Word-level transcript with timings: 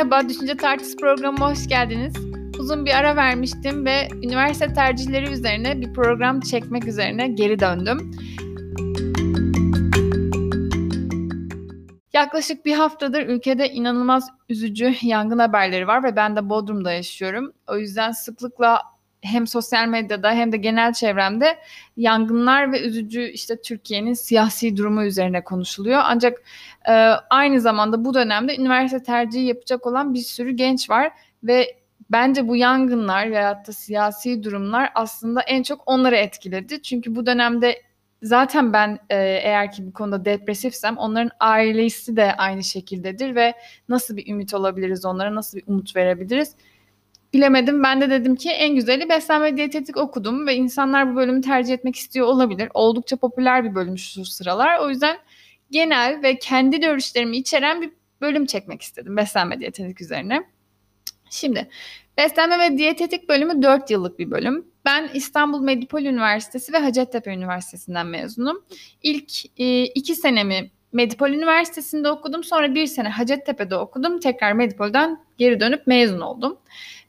Merhaba, 0.00 0.28
Düşünce 0.28 0.56
Tartısı 0.56 0.96
programıma 0.96 1.50
hoş 1.50 1.68
geldiniz. 1.68 2.14
Uzun 2.58 2.86
bir 2.86 2.90
ara 2.90 3.16
vermiştim 3.16 3.84
ve 3.84 4.08
üniversite 4.22 4.72
tercihleri 4.72 5.32
üzerine 5.32 5.80
bir 5.80 5.92
program 5.92 6.40
çekmek 6.40 6.86
üzerine 6.86 7.28
geri 7.28 7.60
döndüm. 7.60 8.10
Yaklaşık 12.12 12.66
bir 12.66 12.74
haftadır 12.74 13.26
ülkede 13.26 13.70
inanılmaz 13.70 14.30
üzücü 14.48 14.94
yangın 15.02 15.38
haberleri 15.38 15.86
var 15.86 16.04
ve 16.04 16.16
ben 16.16 16.36
de 16.36 16.48
Bodrum'da 16.48 16.92
yaşıyorum. 16.92 17.52
O 17.68 17.76
yüzden 17.76 18.10
sıklıkla 18.10 18.82
hem 19.22 19.46
sosyal 19.46 19.88
medyada 19.88 20.32
hem 20.32 20.52
de 20.52 20.56
genel 20.56 20.92
çevremde 20.92 21.58
yangınlar 21.96 22.72
ve 22.72 22.80
üzücü 22.80 23.22
işte 23.22 23.62
Türkiye'nin 23.62 24.14
siyasi 24.14 24.76
durumu 24.76 25.04
üzerine 25.04 25.44
konuşuluyor. 25.44 26.00
Ancak 26.04 26.42
e, 26.88 26.92
aynı 27.30 27.60
zamanda 27.60 28.04
bu 28.04 28.14
dönemde 28.14 28.56
üniversite 28.56 29.02
tercihi 29.02 29.44
yapacak 29.44 29.86
olan 29.86 30.14
bir 30.14 30.20
sürü 30.20 30.50
genç 30.50 30.90
var 30.90 31.12
ve 31.44 31.80
bence 32.10 32.48
bu 32.48 32.56
yangınlar 32.56 33.30
veyahut 33.30 33.68
da 33.68 33.72
siyasi 33.72 34.42
durumlar 34.42 34.90
aslında 34.94 35.40
en 35.40 35.62
çok 35.62 35.82
onları 35.86 36.16
etkiledi. 36.16 36.82
Çünkü 36.82 37.16
bu 37.16 37.26
dönemde 37.26 37.82
zaten 38.22 38.72
ben 38.72 38.98
e, 39.10 39.16
eğer 39.16 39.72
ki 39.72 39.86
bu 39.86 39.92
konuda 39.92 40.24
depresifsem 40.24 40.96
onların 40.98 41.30
ailesi 41.40 42.16
de 42.16 42.34
aynı 42.36 42.64
şekildedir 42.64 43.34
ve 43.34 43.54
nasıl 43.88 44.16
bir 44.16 44.26
ümit 44.26 44.54
olabiliriz 44.54 45.04
onlara, 45.04 45.34
nasıl 45.34 45.58
bir 45.58 45.64
umut 45.66 45.96
verebiliriz? 45.96 46.54
Bilemedim. 47.34 47.82
Ben 47.82 48.00
de 48.00 48.10
dedim 48.10 48.36
ki 48.36 48.50
en 48.50 48.74
güzeli 48.74 49.08
beslenme 49.08 49.56
diyetetik 49.56 49.96
okudum 49.96 50.46
ve 50.46 50.54
insanlar 50.54 51.12
bu 51.12 51.16
bölümü 51.16 51.40
tercih 51.40 51.74
etmek 51.74 51.96
istiyor 51.96 52.26
olabilir. 52.26 52.68
Oldukça 52.74 53.16
popüler 53.16 53.64
bir 53.64 53.74
bölüm 53.74 53.98
şu 53.98 54.24
sıralar. 54.24 54.78
O 54.78 54.88
yüzden 54.88 55.16
genel 55.70 56.22
ve 56.22 56.38
kendi 56.38 56.80
görüşlerimi 56.80 57.36
içeren 57.36 57.82
bir 57.82 57.90
bölüm 58.20 58.46
çekmek 58.46 58.82
istedim 58.82 59.16
beslenme 59.16 59.60
diyetetik 59.60 60.00
üzerine. 60.00 60.42
Şimdi 61.30 61.68
beslenme 62.18 62.58
ve 62.58 62.78
diyetetik 62.78 63.28
bölümü 63.28 63.62
4 63.62 63.90
yıllık 63.90 64.18
bir 64.18 64.30
bölüm. 64.30 64.66
Ben 64.84 65.10
İstanbul 65.14 65.60
Medipol 65.60 66.02
Üniversitesi 66.02 66.72
ve 66.72 66.78
Hacettepe 66.78 67.34
Üniversitesi'nden 67.34 68.06
mezunum. 68.06 68.64
İlk 69.02 69.60
e, 69.60 69.84
iki 69.84 70.14
senemi 70.14 70.70
Medipol 70.92 71.30
Üniversitesi'nde 71.30 72.10
okudum. 72.10 72.44
Sonra 72.44 72.74
bir 72.74 72.86
sene 72.86 73.08
Hacettepe'de 73.08 73.76
okudum. 73.76 74.20
Tekrar 74.20 74.52
Medipol'den 74.52 75.24
geri 75.38 75.60
dönüp 75.60 75.86
mezun 75.86 76.20
oldum. 76.20 76.58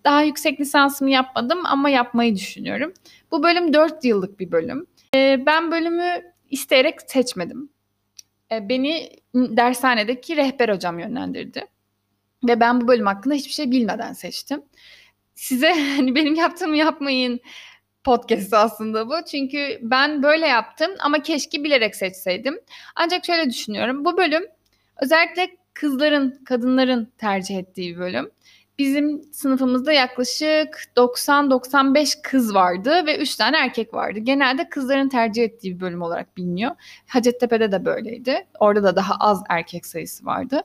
Daha 0.04 0.22
yüksek 0.22 0.60
lisansımı 0.60 1.10
yapmadım 1.10 1.60
ama 1.66 1.90
yapmayı 1.90 2.36
düşünüyorum. 2.36 2.94
Bu 3.32 3.44
bölüm 3.44 3.74
4 3.74 4.06
yıllık 4.06 4.40
bir 4.40 4.52
bölüm. 4.52 4.88
Ee, 5.16 5.44
ben 5.46 5.72
bölümü 5.72 6.34
isteyerek 6.50 7.02
seçmedim. 7.02 7.70
Ee, 8.52 8.70
beni 8.70 9.10
dershanedeki 9.36 10.38
rehber 10.38 10.70
hocam 10.70 11.00
yönlendirdi. 11.00 11.66
Ve 12.48 12.60
ben 12.60 12.82
bu 12.82 12.88
bölüm 12.88 13.06
hakkında 13.06 13.34
hiçbir 13.34 13.54
şey 13.54 13.72
bilmeden 13.72 14.14
seçtim. 14.14 14.64
Size 15.36 15.70
hani 15.96 16.16
benim 16.16 16.36
yaptığımı 16.36 16.78
yapmayın 16.78 17.40
podcast 18.04 18.54
aslında 18.54 19.10
bu. 19.10 19.14
Çünkü 19.32 19.80
ben 19.82 20.24
böyle 20.24 20.48
yaptım 20.48 20.92
ama 21.00 21.22
keşke 21.22 21.64
bilerek 21.64 21.96
seçseydim. 21.96 22.60
Ancak 22.96 23.26
şöyle 23.26 23.50
düşünüyorum. 23.50 24.06
Bu 24.06 24.18
bölüm 24.18 24.44
özellikle 25.02 25.58
kızların, 25.74 26.44
kadınların 26.46 27.12
tercih 27.18 27.58
ettiği 27.58 27.96
bir 27.96 28.00
bölüm. 28.00 28.32
Bizim 28.82 29.24
sınıfımızda 29.32 29.92
yaklaşık 29.92 30.84
90-95 30.98 32.22
kız 32.24 32.54
vardı 32.54 33.06
ve 33.06 33.18
3 33.18 33.36
tane 33.36 33.58
erkek 33.58 33.94
vardı. 33.94 34.20
Genelde 34.20 34.70
kızların 34.70 35.10
tercih 35.10 35.44
ettiği 35.44 35.76
bir 35.76 35.80
bölüm 35.80 36.02
olarak 36.02 36.38
biliniyor. 36.38 36.72
Hacettepe'de 37.08 37.72
de 37.72 37.86
böyleydi. 37.86 38.48
Orada 38.60 38.84
da 38.84 38.96
daha 38.96 39.16
az 39.20 39.44
erkek 39.50 39.86
sayısı 39.86 40.26
vardı. 40.26 40.62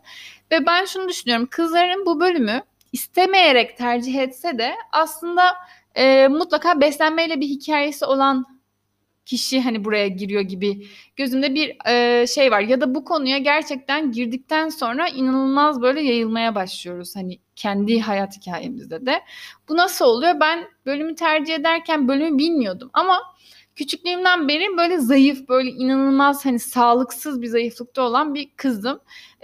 Ve 0.52 0.66
ben 0.66 0.84
şunu 0.84 1.08
düşünüyorum. 1.08 1.46
Kızların 1.50 2.06
bu 2.06 2.20
bölümü 2.20 2.62
istemeyerek 2.92 3.78
tercih 3.78 4.14
etse 4.14 4.58
de 4.58 4.74
aslında 4.92 5.42
e, 5.94 6.28
mutlaka 6.28 6.80
beslenmeyle 6.80 7.40
bir 7.40 7.48
hikayesi 7.48 8.04
olan 8.04 8.44
kişi 9.26 9.60
hani 9.60 9.84
buraya 9.84 10.08
giriyor 10.08 10.40
gibi 10.42 10.86
gözümde 11.16 11.54
bir 11.54 11.76
e, 11.88 12.26
şey 12.26 12.50
var. 12.50 12.60
Ya 12.60 12.80
da 12.80 12.94
bu 12.94 13.04
konuya 13.04 13.38
gerçekten 13.38 14.12
girdikten 14.12 14.68
sonra 14.68 15.08
inanılmaz 15.08 15.82
böyle 15.82 16.00
yayılmaya 16.00 16.54
başlıyoruz. 16.54 17.16
Hani 17.16 17.38
kendi 17.56 18.00
hayat 18.00 18.36
hikayemizde 18.36 19.06
de. 19.06 19.22
Bu 19.68 19.76
nasıl 19.76 20.04
oluyor? 20.04 20.40
Ben 20.40 20.68
bölümü 20.86 21.14
tercih 21.14 21.54
ederken 21.54 22.08
bölümü 22.08 22.38
bilmiyordum 22.38 22.90
ama 22.92 23.22
küçüklüğümden 23.76 24.48
beri 24.48 24.76
böyle 24.76 24.98
zayıf, 24.98 25.48
böyle 25.48 25.70
inanılmaz 25.70 26.44
hani 26.44 26.58
sağlıksız 26.58 27.42
bir 27.42 27.46
zayıflıkta 27.46 28.02
olan 28.02 28.34
bir 28.34 28.50
kızdım. 28.56 29.00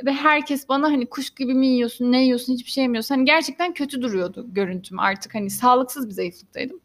Ve 0.06 0.12
herkes 0.12 0.69
bana 0.69 0.87
hani 0.87 1.06
kuş 1.06 1.31
gibi 1.31 1.54
mi 1.54 1.66
yiyorsun, 1.66 2.12
ne 2.12 2.22
yiyorsun, 2.22 2.53
hiçbir 2.53 2.71
şey 2.71 2.82
yemiyorsun. 2.82 3.15
Hani 3.15 3.25
gerçekten 3.25 3.75
kötü 3.75 4.03
duruyordu 4.03 4.47
görüntüm 4.48 4.98
artık 5.00 5.34
hani 5.34 5.50
sağlıksız 5.50 6.09
bir 6.09 6.12
zayıflıktaydım. 6.12 6.81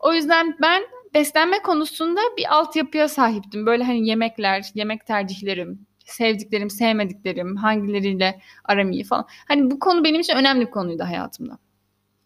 O 0.00 0.14
yüzden 0.14 0.56
ben 0.62 0.82
beslenme 1.14 1.62
konusunda 1.62 2.20
bir 2.38 2.54
altyapıya 2.54 3.08
sahiptim. 3.08 3.66
Böyle 3.66 3.84
hani 3.84 4.08
yemekler, 4.08 4.64
yemek 4.74 5.06
tercihlerim, 5.06 5.86
sevdiklerim, 6.04 6.70
sevmediklerim, 6.70 7.56
hangileriyle 7.56 8.40
aram 8.64 8.90
iyi 8.90 9.04
falan. 9.04 9.26
Hani 9.48 9.70
bu 9.70 9.78
konu 9.78 10.04
benim 10.04 10.20
için 10.20 10.36
önemli 10.36 10.66
bir 10.66 10.70
konuydu 10.70 11.04
hayatımda. 11.04 11.58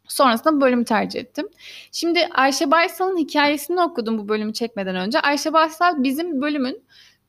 Sonrasında 0.09 0.61
bölümü 0.61 0.85
tercih 0.85 1.21
ettim. 1.21 1.49
Şimdi 1.93 2.27
Ayşe 2.35 2.71
Baysal'ın 2.71 3.17
hikayesini 3.17 3.81
okudum 3.81 4.19
bu 4.19 4.29
bölümü 4.29 4.53
çekmeden 4.53 4.97
önce. 4.97 5.21
Ayşe 5.21 5.53
Baysal 5.53 6.03
bizim 6.03 6.43
bölümün 6.43 6.83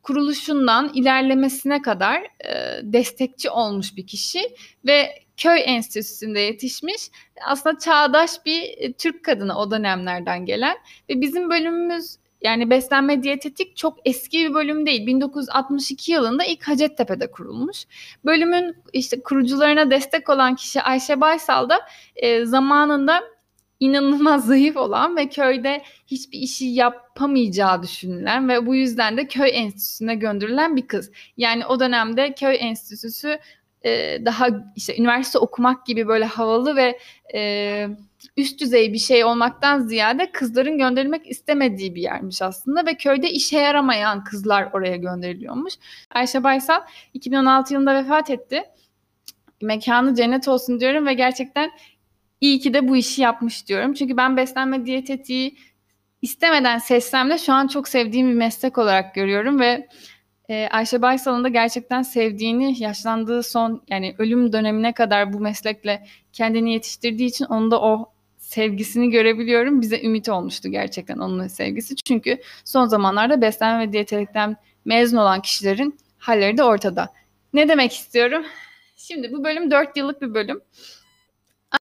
kuruluşundan 0.03 0.91
ilerlemesine 0.93 1.81
kadar 1.81 2.21
e, 2.21 2.81
destekçi 2.83 3.49
olmuş 3.49 3.95
bir 3.95 4.07
kişi 4.07 4.41
ve 4.85 5.09
köy 5.39 5.61
enstitüsünde 5.65 6.39
yetişmiş 6.39 7.09
aslında 7.45 7.79
çağdaş 7.79 8.45
bir 8.45 8.63
e, 8.77 8.93
Türk 8.93 9.25
kadını 9.25 9.57
o 9.57 9.71
dönemlerden 9.71 10.45
gelen 10.45 10.77
ve 11.09 11.21
bizim 11.21 11.49
bölümümüz 11.49 12.17
yani 12.41 12.69
beslenme 12.69 13.23
diyetetik 13.23 13.77
çok 13.77 13.97
eski 14.05 14.39
bir 14.39 14.53
bölüm 14.53 14.85
değil. 14.85 15.07
1962 15.07 16.11
yılında 16.11 16.43
ilk 16.43 16.67
Hacettepe'de 16.67 17.31
kurulmuş. 17.31 17.85
Bölümün 18.25 18.75
işte 18.93 19.21
kurucularına 19.21 19.91
destek 19.91 20.29
olan 20.29 20.55
kişi 20.55 20.81
Ayşe 20.81 21.21
Baysal 21.21 21.69
da 21.69 21.79
e, 22.15 22.45
zamanında 22.45 23.23
inanılmaz 23.79 24.45
zayıf 24.47 24.77
olan 24.77 25.17
ve 25.17 25.29
köyde 25.29 25.83
hiçbir 26.07 26.39
işi 26.39 26.65
yapamayacağı 26.65 27.83
düşünülen 27.83 28.49
ve 28.49 28.65
bu 28.65 28.75
yüzden 28.75 29.17
de 29.17 29.27
köy 29.27 29.49
enstitüsüne 29.53 30.15
gönderilen 30.15 30.75
bir 30.75 30.87
kız. 30.87 31.11
Yani 31.37 31.65
o 31.65 31.79
dönemde 31.79 32.33
köy 32.33 32.57
enstitüsü 32.59 33.39
e, 33.85 34.21
daha 34.25 34.47
işte 34.75 34.97
üniversite 34.97 35.39
okumak 35.39 35.85
gibi 35.85 36.07
böyle 36.07 36.25
havalı 36.25 36.75
ve 36.75 36.99
e, 37.33 37.87
üst 38.37 38.61
düzey 38.61 38.93
bir 38.93 38.97
şey 38.97 39.23
olmaktan 39.23 39.79
ziyade 39.79 40.31
kızların 40.31 40.77
gönderilmek 40.77 41.27
istemediği 41.27 41.95
bir 41.95 42.01
yermiş 42.01 42.41
aslında 42.41 42.85
ve 42.85 42.97
köyde 42.97 43.31
işe 43.31 43.57
yaramayan 43.57 44.23
kızlar 44.23 44.69
oraya 44.73 44.95
gönderiliyormuş. 44.95 45.73
Ayşe 46.09 46.43
Baysal 46.43 46.81
2016 47.13 47.73
yılında 47.73 47.95
vefat 47.95 48.29
etti. 48.29 48.63
Mekanı 49.61 50.15
cennet 50.15 50.47
olsun 50.47 50.79
diyorum 50.79 51.07
ve 51.07 51.13
gerçekten 51.13 51.71
iyi 52.41 52.59
ki 52.59 52.73
de 52.73 52.87
bu 52.87 52.97
işi 52.97 53.21
yapmış 53.21 53.67
diyorum. 53.67 53.93
Çünkü 53.93 54.17
ben 54.17 54.37
beslenme 54.37 54.85
diyetetiği 54.85 55.57
istemeden 56.21 56.77
seçsem 56.77 57.29
de 57.29 57.37
şu 57.37 57.53
an 57.53 57.67
çok 57.67 57.87
sevdiğim 57.87 58.29
bir 58.29 58.33
meslek 58.33 58.77
olarak 58.77 59.15
görüyorum 59.15 59.59
ve 59.59 59.87
e, 60.49 60.67
Ayşe 60.71 61.01
Baysal'ın 61.01 61.43
da 61.43 61.47
gerçekten 61.47 62.01
sevdiğini 62.01 62.83
yaşlandığı 62.83 63.43
son 63.43 63.81
yani 63.87 64.15
ölüm 64.17 64.53
dönemine 64.53 64.93
kadar 64.93 65.33
bu 65.33 65.39
meslekle 65.39 66.07
kendini 66.33 66.73
yetiştirdiği 66.73 67.29
için 67.29 67.45
onda 67.45 67.81
o 67.81 68.11
sevgisini 68.37 69.09
görebiliyorum. 69.09 69.81
Bize 69.81 70.01
ümit 70.01 70.29
olmuştu 70.29 70.69
gerçekten 70.69 71.17
onun 71.17 71.47
sevgisi. 71.47 71.95
Çünkü 71.95 72.37
son 72.65 72.85
zamanlarda 72.85 73.41
beslenme 73.41 73.87
ve 73.87 73.93
diyetetikten 73.93 74.55
mezun 74.85 75.17
olan 75.17 75.41
kişilerin 75.41 75.99
halleri 76.17 76.57
de 76.57 76.63
ortada. 76.63 77.13
Ne 77.53 77.69
demek 77.69 77.93
istiyorum? 77.93 78.45
Şimdi 78.95 79.31
bu 79.33 79.43
bölüm 79.43 79.71
4 79.71 79.97
yıllık 79.97 80.21
bir 80.21 80.33
bölüm. 80.33 80.61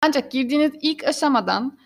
Ancak 0.03 0.31
girdiğiniz 0.31 0.73
ilk 0.82 1.05
aşamadan 1.05 1.79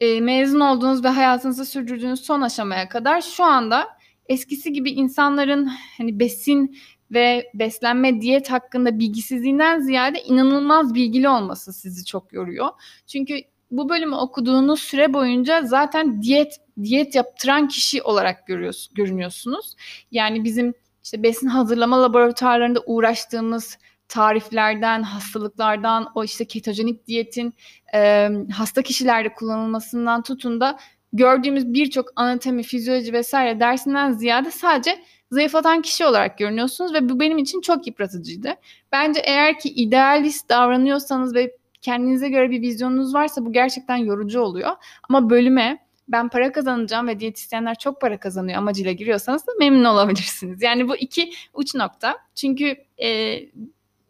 e, 0.00 0.20
mezun 0.20 0.60
olduğunuz 0.60 1.04
ve 1.04 1.08
hayatınızı 1.08 1.64
sürdürdüğünüz 1.64 2.24
son 2.24 2.40
aşamaya 2.40 2.88
kadar 2.88 3.20
şu 3.20 3.44
anda 3.44 3.88
eskisi 4.32 4.72
gibi 4.72 4.90
insanların 4.90 5.70
hani 5.98 6.20
besin 6.20 6.76
ve 7.10 7.50
beslenme 7.54 8.20
diyet 8.20 8.50
hakkında 8.50 8.98
bilgisizliğinden 8.98 9.80
ziyade 9.80 10.22
inanılmaz 10.22 10.94
bilgili 10.94 11.28
olması 11.28 11.72
sizi 11.72 12.04
çok 12.04 12.32
yoruyor. 12.32 12.68
Çünkü 13.06 13.34
bu 13.70 13.88
bölümü 13.88 14.14
okuduğunuz 14.14 14.80
süre 14.80 15.14
boyunca 15.14 15.62
zaten 15.62 16.22
diyet 16.22 16.60
diyet 16.82 17.14
yaptıran 17.14 17.68
kişi 17.68 18.02
olarak 18.02 18.46
görünüyorsunuz. 18.94 19.74
Yani 20.10 20.44
bizim 20.44 20.74
işte 21.04 21.22
besin 21.22 21.46
hazırlama 21.46 22.02
laboratuvarlarında 22.02 22.80
uğraştığımız 22.86 23.78
tariflerden, 24.08 25.02
hastalıklardan, 25.02 26.12
o 26.14 26.24
işte 26.24 26.44
ketojenik 26.44 27.06
diyetin 27.06 27.54
e, 27.94 28.28
hasta 28.52 28.82
kişilerde 28.82 29.34
kullanılmasından 29.34 30.22
tutun 30.22 30.60
da 30.60 30.78
gördüğümüz 31.12 31.72
birçok 31.74 32.08
anatomi, 32.16 32.62
fizyoloji 32.62 33.12
vesaire 33.12 33.60
dersinden 33.60 34.12
ziyade 34.12 34.50
sadece 34.50 34.98
zayıflatan 35.30 35.82
kişi 35.82 36.04
olarak 36.04 36.38
görünüyorsunuz 36.38 36.94
ve 36.94 37.08
bu 37.08 37.20
benim 37.20 37.38
için 37.38 37.60
çok 37.60 37.86
yıpratıcıydı. 37.86 38.54
Bence 38.92 39.20
eğer 39.24 39.58
ki 39.58 39.68
idealist 39.68 40.48
davranıyorsanız 40.48 41.34
ve 41.34 41.56
kendinize 41.80 42.28
göre 42.28 42.50
bir 42.50 42.60
vizyonunuz 42.60 43.14
varsa 43.14 43.46
bu 43.46 43.52
gerçekten 43.52 43.96
yorucu 43.96 44.40
oluyor. 44.40 44.70
Ama 45.08 45.30
bölüme 45.30 45.78
ben 46.08 46.28
para 46.28 46.52
kazanacağım 46.52 47.08
ve 47.08 47.20
diyetisyenler 47.20 47.78
çok 47.78 48.00
para 48.00 48.20
kazanıyor 48.20 48.58
amacıyla 48.58 48.92
giriyorsanız 48.92 49.46
da 49.46 49.52
memnun 49.58 49.84
olabilirsiniz. 49.84 50.62
Yani 50.62 50.88
bu 50.88 50.96
iki 50.96 51.32
uç 51.54 51.74
nokta. 51.74 52.18
Çünkü 52.34 52.76
e, 53.02 53.38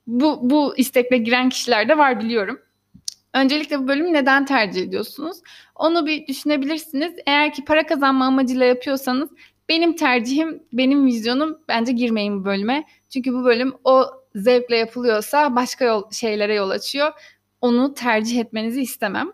bu, 0.06 0.50
bu 0.50 0.76
istekle 0.76 1.16
giren 1.16 1.48
kişiler 1.48 1.88
de 1.88 1.98
var 1.98 2.20
biliyorum. 2.20 2.58
Öncelikle 3.34 3.78
bu 3.78 3.88
bölümü 3.88 4.12
neden 4.12 4.44
tercih 4.44 4.82
ediyorsunuz? 4.82 5.36
Onu 5.74 6.06
bir 6.06 6.26
düşünebilirsiniz. 6.26 7.12
Eğer 7.26 7.52
ki 7.52 7.64
para 7.64 7.86
kazanma 7.86 8.26
amacıyla 8.26 8.66
yapıyorsanız 8.66 9.30
benim 9.68 9.96
tercihim, 9.96 10.62
benim 10.72 11.06
vizyonum 11.06 11.58
bence 11.68 11.92
girmeyin 11.92 12.40
bu 12.40 12.44
bölüme. 12.44 12.84
Çünkü 13.08 13.32
bu 13.32 13.44
bölüm 13.44 13.72
o 13.84 14.06
zevkle 14.34 14.76
yapılıyorsa 14.76 15.56
başka 15.56 15.84
yol, 15.84 16.10
şeylere 16.10 16.54
yol 16.54 16.70
açıyor. 16.70 17.12
Onu 17.60 17.94
tercih 17.94 18.40
etmenizi 18.40 18.82
istemem. 18.82 19.32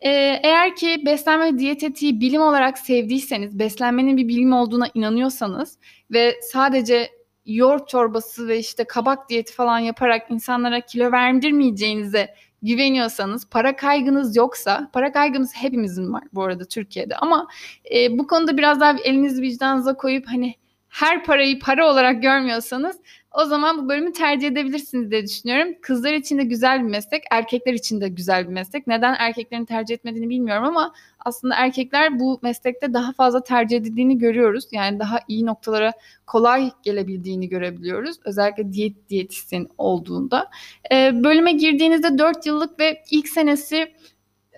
Ee, 0.00 0.40
eğer 0.42 0.76
ki 0.76 1.02
beslenme 1.06 1.54
ve 1.54 1.58
diyetetiği 1.58 2.20
bilim 2.20 2.42
olarak 2.42 2.78
sevdiyseniz, 2.78 3.58
beslenmenin 3.58 4.16
bir 4.16 4.28
bilim 4.28 4.52
olduğuna 4.52 4.86
inanıyorsanız 4.94 5.78
ve 6.10 6.34
sadece 6.42 7.10
yoğurt 7.46 7.88
çorbası 7.88 8.48
ve 8.48 8.58
işte 8.58 8.84
kabak 8.84 9.28
diyeti 9.28 9.52
falan 9.54 9.78
yaparak 9.78 10.30
insanlara 10.30 10.80
kilo 10.80 11.12
verdirmeyeceğinize 11.12 12.34
güveniyorsanız, 12.62 13.50
para 13.50 13.76
kaygınız 13.76 14.36
yoksa, 14.36 14.90
para 14.92 15.12
kaygımız 15.12 15.54
hepimizin 15.54 16.12
var 16.12 16.22
bu 16.32 16.42
arada 16.42 16.64
Türkiye'de 16.64 17.16
ama 17.16 17.48
e, 17.94 18.18
bu 18.18 18.26
konuda 18.26 18.58
biraz 18.58 18.80
daha 18.80 18.98
elinizi 19.04 19.42
vicdanınıza 19.42 19.96
koyup 19.96 20.26
hani 20.26 20.54
her 20.88 21.24
parayı 21.24 21.58
para 21.58 21.90
olarak 21.90 22.22
görmüyorsanız 22.22 22.96
o 23.34 23.44
zaman 23.44 23.78
bu 23.78 23.88
bölümü 23.88 24.12
tercih 24.12 24.48
edebilirsiniz 24.48 25.10
diye 25.10 25.24
düşünüyorum. 25.24 25.74
Kızlar 25.82 26.12
için 26.12 26.38
de 26.38 26.44
güzel 26.44 26.78
bir 26.78 26.90
meslek, 26.90 27.22
erkekler 27.30 27.72
için 27.72 28.00
de 28.00 28.08
güzel 28.08 28.48
bir 28.48 28.52
meslek. 28.52 28.86
Neden 28.86 29.16
erkeklerin 29.18 29.64
tercih 29.64 29.94
etmediğini 29.94 30.28
bilmiyorum 30.28 30.64
ama 30.64 30.92
aslında 31.24 31.54
erkekler 31.54 32.20
bu 32.20 32.38
meslekte 32.42 32.94
daha 32.94 33.12
fazla 33.12 33.42
tercih 33.42 33.76
edildiğini 33.76 34.18
görüyoruz. 34.18 34.64
Yani 34.72 34.98
daha 34.98 35.18
iyi 35.28 35.46
noktalara 35.46 35.92
kolay 36.26 36.70
gelebildiğini 36.82 37.48
görebiliyoruz. 37.48 38.16
Özellikle 38.24 38.72
diyet 38.72 39.08
diyetisyen 39.08 39.66
olduğunda. 39.78 40.50
Ee, 40.92 41.24
bölüme 41.24 41.52
girdiğinizde 41.52 42.18
4 42.18 42.46
yıllık 42.46 42.80
ve 42.80 43.02
ilk 43.10 43.28
senesi 43.28 43.94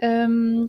e, 0.02 0.26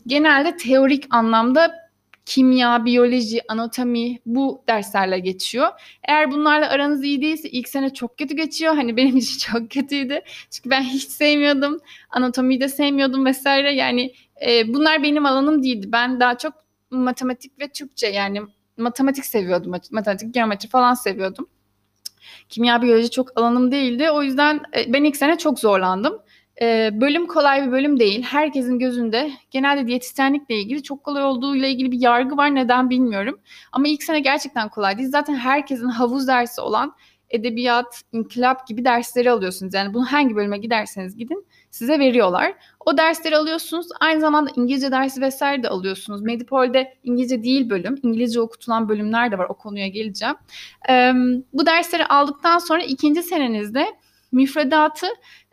genelde 0.08 0.58
teorik 0.58 1.06
anlamda 1.10 1.83
kimya, 2.26 2.86
biyoloji, 2.86 3.42
anatomi 3.48 4.20
bu 4.26 4.64
derslerle 4.68 5.20
geçiyor. 5.20 5.70
Eğer 6.08 6.32
bunlarla 6.32 6.70
aranız 6.70 7.04
iyi 7.04 7.22
değilse 7.22 7.50
ilk 7.50 7.70
sene 7.70 7.94
çok 7.94 8.18
kötü 8.18 8.36
geçiyor. 8.36 8.76
Hani 8.76 8.98
benim 8.98 9.18
için 9.18 9.40
çok 9.40 9.72
kötüydü. 9.72 10.20
Çünkü 10.50 10.70
ben 10.70 10.82
hiç 10.82 11.04
sevmiyordum. 11.04 11.80
Anatomiyi 12.10 12.62
de 12.62 12.68
sevmiyordum 12.68 13.26
vesaire. 13.26 13.74
Yani 13.74 14.14
e, 14.48 14.74
bunlar 14.74 15.04
benim 15.04 15.26
alanım 15.26 15.64
değildi. 15.64 15.92
Ben 15.92 16.20
daha 16.20 16.38
çok 16.38 16.54
matematik 16.92 17.60
ve 17.60 17.68
Türkçe 17.68 18.08
yani 18.08 18.42
matematik 18.78 19.26
seviyordum. 19.26 19.72
Matematik, 19.92 20.34
geometri 20.34 20.70
falan 20.70 20.94
seviyordum. 20.94 21.50
Kimya, 22.50 22.82
biyoloji 22.82 23.12
çok 23.12 23.40
alanım 23.40 23.72
değildi. 23.72 24.12
O 24.12 24.24
yüzden 24.24 24.62
e, 24.78 24.94
ben 24.94 25.04
ilk 25.04 25.18
sene 25.18 25.38
çok 25.38 25.60
zorlandım. 25.60 26.20
Ee, 26.62 26.90
bölüm 27.02 27.28
kolay 27.28 27.68
bir 27.68 27.72
bölüm 27.72 28.00
değil. 28.00 28.24
Herkesin 28.24 28.80
gözünde 28.80 29.32
genelde 29.52 29.88
diyetisyenlikle 29.88 30.56
ilgili 30.56 30.84
çok 30.84 31.04
kolay 31.04 31.24
olduğu 31.24 31.56
ile 31.56 31.70
ilgili 31.70 31.92
bir 31.92 32.02
yargı 32.02 32.38
var. 32.38 32.56
Neden 32.56 32.90
bilmiyorum. 32.90 33.40
Ama 33.72 33.88
ilk 33.88 34.04
sene 34.04 34.20
gerçekten 34.20 34.70
kolay 34.70 34.98
değil. 34.98 35.10
Zaten 35.10 35.36
herkesin 35.36 35.88
havuz 35.90 36.28
dersi 36.28 36.62
olan 36.62 36.96
edebiyat, 37.30 38.02
inkılap 38.12 38.68
gibi 38.68 38.86
dersleri 38.86 39.32
alıyorsunuz. 39.32 39.74
Yani 39.74 39.94
bunu 39.94 40.06
hangi 40.06 40.36
bölüme 40.36 40.58
giderseniz 40.58 41.18
gidin 41.18 41.46
size 41.70 42.00
veriyorlar. 42.00 42.54
O 42.86 42.98
dersleri 42.98 43.38
alıyorsunuz. 43.38 43.88
Aynı 44.00 44.22
zamanda 44.22 44.52
İngilizce 44.56 44.92
dersi 44.92 45.22
vesaire 45.22 45.64
de 45.64 45.70
alıyorsunuz. 45.70 46.22
Medipol'de 46.22 46.94
İngilizce 47.04 47.44
değil 47.44 47.70
bölüm. 47.70 48.00
İngilizce 48.04 48.42
okutulan 48.42 48.90
bölümler 48.90 49.32
de 49.32 49.38
var. 49.38 49.46
O 49.50 49.54
konuya 49.54 49.88
geleceğim. 49.88 50.36
Ee, 50.90 51.14
bu 51.54 51.66
dersleri 51.66 52.06
aldıktan 52.06 52.60
sonra 52.60 52.84
ikinci 52.84 53.24
senenizde 53.24 53.86
müfredatı 54.34 55.08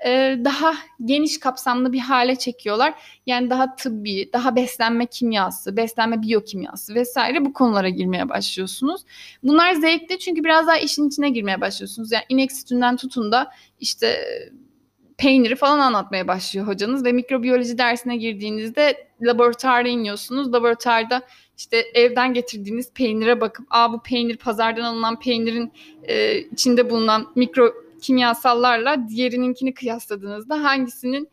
e, 0.06 0.38
daha 0.44 0.74
geniş 1.04 1.40
kapsamlı 1.40 1.92
bir 1.92 1.98
hale 1.98 2.36
çekiyorlar. 2.36 2.94
Yani 3.26 3.50
daha 3.50 3.76
tıbbi, 3.76 4.30
daha 4.32 4.56
beslenme 4.56 5.06
kimyası, 5.06 5.76
beslenme 5.76 6.22
biyokimyası 6.22 6.94
vesaire 6.94 7.44
bu 7.44 7.52
konulara 7.52 7.88
girmeye 7.88 8.28
başlıyorsunuz. 8.28 9.02
Bunlar 9.42 9.72
zevkli 9.72 10.18
çünkü 10.18 10.44
biraz 10.44 10.66
daha 10.66 10.78
işin 10.78 11.08
içine 11.08 11.30
girmeye 11.30 11.60
başlıyorsunuz. 11.60 12.12
Yani 12.12 12.24
inek 12.28 12.52
sütünden 12.52 12.96
tutun 12.96 13.32
da 13.32 13.50
işte 13.80 14.16
peyniri 15.18 15.56
falan 15.56 15.78
anlatmaya 15.78 16.28
başlıyor 16.28 16.66
hocanız 16.66 17.04
ve 17.04 17.12
mikrobiyoloji 17.12 17.78
dersine 17.78 18.16
girdiğinizde 18.16 19.08
laboratuvarda 19.22 19.88
iniyorsunuz. 19.88 20.52
Laboratuvarda 20.52 21.22
işte 21.56 21.84
evden 21.94 22.34
getirdiğiniz 22.34 22.92
peynire 22.92 23.40
bakıp 23.40 23.66
aa 23.70 23.92
bu 23.92 24.02
peynir 24.02 24.36
pazardan 24.36 24.82
alınan 24.82 25.18
peynirin 25.18 25.72
e, 26.02 26.38
içinde 26.38 26.90
bulunan 26.90 27.26
mikro 27.34 27.72
kimyasallarla 28.00 29.08
diğerininkini 29.08 29.74
kıyasladığınızda 29.74 30.64
hangisinin 30.64 31.28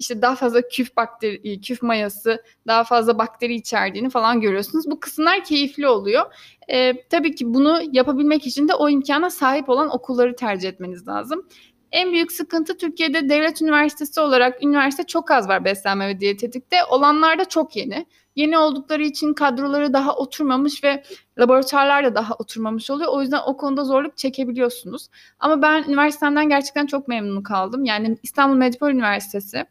işte 0.00 0.22
daha 0.22 0.34
fazla 0.34 0.68
küf 0.68 0.96
bakteri, 0.96 1.60
küf 1.60 1.82
mayası, 1.82 2.42
daha 2.66 2.84
fazla 2.84 3.18
bakteri 3.18 3.54
içerdiğini 3.54 4.10
falan 4.10 4.40
görüyorsunuz. 4.40 4.90
Bu 4.90 5.00
kısımlar 5.00 5.44
keyifli 5.44 5.88
oluyor. 5.88 6.34
Ee, 6.72 6.94
tabii 7.10 7.34
ki 7.34 7.54
bunu 7.54 7.80
yapabilmek 7.92 8.46
için 8.46 8.68
de 8.68 8.74
o 8.74 8.88
imkana 8.88 9.30
sahip 9.30 9.68
olan 9.68 9.90
okulları 9.94 10.36
tercih 10.36 10.68
etmeniz 10.68 11.08
lazım. 11.08 11.48
En 11.92 12.12
büyük 12.12 12.32
sıkıntı 12.32 12.76
Türkiye'de 12.76 13.28
devlet 13.28 13.62
üniversitesi 13.62 14.20
olarak 14.20 14.62
üniversite 14.62 15.02
çok 15.06 15.30
az 15.30 15.48
var 15.48 15.64
beslenme 15.64 16.08
ve 16.08 16.20
diyetetikte. 16.20 16.76
Olanlar 16.84 17.38
da 17.38 17.44
çok 17.44 17.76
yeni. 17.76 18.06
Yeni 18.36 18.58
oldukları 18.58 19.02
için 19.02 19.34
kadroları 19.34 19.92
daha 19.92 20.16
oturmamış 20.16 20.84
ve 20.84 21.02
laboratuvarlar 21.38 22.04
da 22.04 22.14
daha 22.14 22.34
oturmamış 22.34 22.90
oluyor. 22.90 23.12
O 23.12 23.22
yüzden 23.22 23.40
o 23.46 23.56
konuda 23.56 23.84
zorluk 23.84 24.16
çekebiliyorsunuz. 24.16 25.08
Ama 25.38 25.62
ben 25.62 25.84
üniversitemden 25.88 26.48
gerçekten 26.48 26.86
çok 26.86 27.08
memnun 27.08 27.42
kaldım. 27.42 27.84
Yani 27.84 28.18
İstanbul 28.22 28.56
Medipol 28.56 28.90
Üniversitesi 28.90 29.64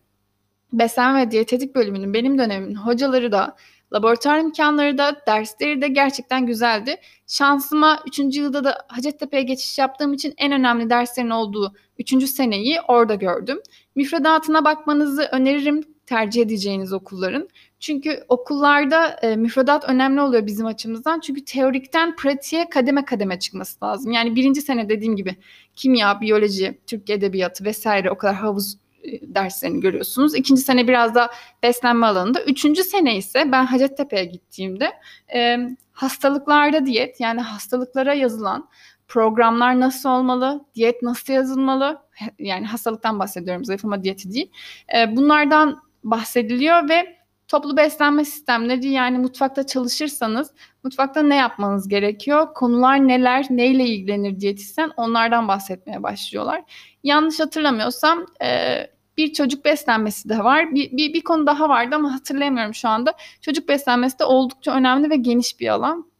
beslenme 0.73 1.21
ve 1.21 1.31
diyetetik 1.31 1.75
bölümünün 1.75 2.13
benim 2.13 2.37
dönemimin 2.37 2.75
hocaları 2.75 3.31
da 3.31 3.55
laboratuvar 3.93 4.39
imkanları 4.39 4.97
da 4.97 5.21
dersleri 5.27 5.81
de 5.81 5.87
gerçekten 5.87 6.45
güzeldi. 6.45 6.95
Şansıma 7.27 8.03
3. 8.07 8.37
yılda 8.37 8.63
da 8.63 8.77
Hacettepe'ye 8.87 9.43
geçiş 9.43 9.77
yaptığım 9.77 10.13
için 10.13 10.33
en 10.37 10.51
önemli 10.51 10.89
derslerin 10.89 11.29
olduğu 11.29 11.73
3. 11.99 12.29
seneyi 12.29 12.81
orada 12.87 13.15
gördüm. 13.15 13.59
Müfredatına 13.95 14.65
bakmanızı 14.65 15.29
öneririm 15.31 15.83
tercih 16.05 16.41
edeceğiniz 16.41 16.93
okulların. 16.93 17.49
Çünkü 17.79 18.23
okullarda 18.29 19.07
e, 19.07 19.35
müfredat 19.35 19.89
önemli 19.89 20.21
oluyor 20.21 20.45
bizim 20.45 20.65
açımızdan. 20.65 21.19
Çünkü 21.19 21.45
teorikten 21.45 22.15
pratiğe 22.15 22.69
kademe 22.69 23.05
kademe 23.05 23.39
çıkması 23.39 23.85
lazım. 23.85 24.11
Yani 24.11 24.35
birinci 24.35 24.61
sene 24.61 24.89
dediğim 24.89 25.15
gibi 25.15 25.35
kimya, 25.75 26.21
biyoloji, 26.21 26.79
Türk 26.87 27.09
edebiyatı 27.09 27.65
vesaire 27.65 28.11
o 28.11 28.17
kadar 28.17 28.35
havuz 28.35 28.77
derslerini 29.21 29.79
görüyorsunuz. 29.79 30.35
İkinci 30.35 30.61
sene 30.61 30.87
biraz 30.87 31.15
da 31.15 31.29
beslenme 31.63 32.05
alanında. 32.05 32.43
Üçüncü 32.43 32.83
sene 32.83 33.17
ise 33.17 33.51
ben 33.51 33.65
Hacettepe'ye 33.65 34.25
gittiğimde 34.25 34.91
e, 35.33 35.57
hastalıklarda 35.91 36.85
diyet 36.85 37.19
yani 37.19 37.41
hastalıklara 37.41 38.13
yazılan 38.13 38.69
programlar 39.07 39.79
nasıl 39.79 40.09
olmalı, 40.09 40.65
diyet 40.75 41.01
nasıl 41.01 41.33
yazılmalı, 41.33 42.01
yani 42.39 42.65
hastalıktan 42.65 43.19
bahsediyorum 43.19 43.65
zayıflama 43.65 44.03
diyeti 44.03 44.33
değil. 44.33 44.51
E, 44.95 45.15
bunlardan 45.15 45.81
bahsediliyor 46.03 46.89
ve 46.89 47.19
toplu 47.47 47.77
beslenme 47.77 48.25
sistemleri 48.25 48.87
yani 48.87 49.17
mutfakta 49.17 49.65
çalışırsanız 49.65 50.51
mutfakta 50.83 51.21
ne 51.21 51.35
yapmanız 51.35 51.87
gerekiyor? 51.87 52.53
Konular 52.53 53.07
neler? 53.07 53.45
Neyle 53.49 53.85
ilgilenir 53.85 54.39
diyetisyen? 54.39 54.91
Onlardan 54.97 55.47
bahsetmeye 55.47 56.03
başlıyorlar. 56.03 56.63
Yanlış 57.03 57.39
hatırlamıyorsam 57.39 58.25
e, 58.43 58.77
bir 59.19 59.33
çocuk 59.33 59.65
beslenmesi 59.65 60.29
de 60.29 60.43
var. 60.43 60.75
Bir, 60.75 60.91
bir, 60.91 61.13
bir 61.13 61.21
konu 61.21 61.47
daha 61.47 61.69
vardı 61.69 61.95
ama 61.95 62.13
hatırlayamıyorum 62.13 62.73
şu 62.73 62.89
anda. 62.89 63.13
Çocuk 63.41 63.69
beslenmesi 63.69 64.19
de 64.19 64.23
oldukça 64.23 64.75
önemli 64.75 65.09
ve 65.09 65.15
geniş 65.15 65.59
bir 65.59 65.67
alan. 65.67 66.11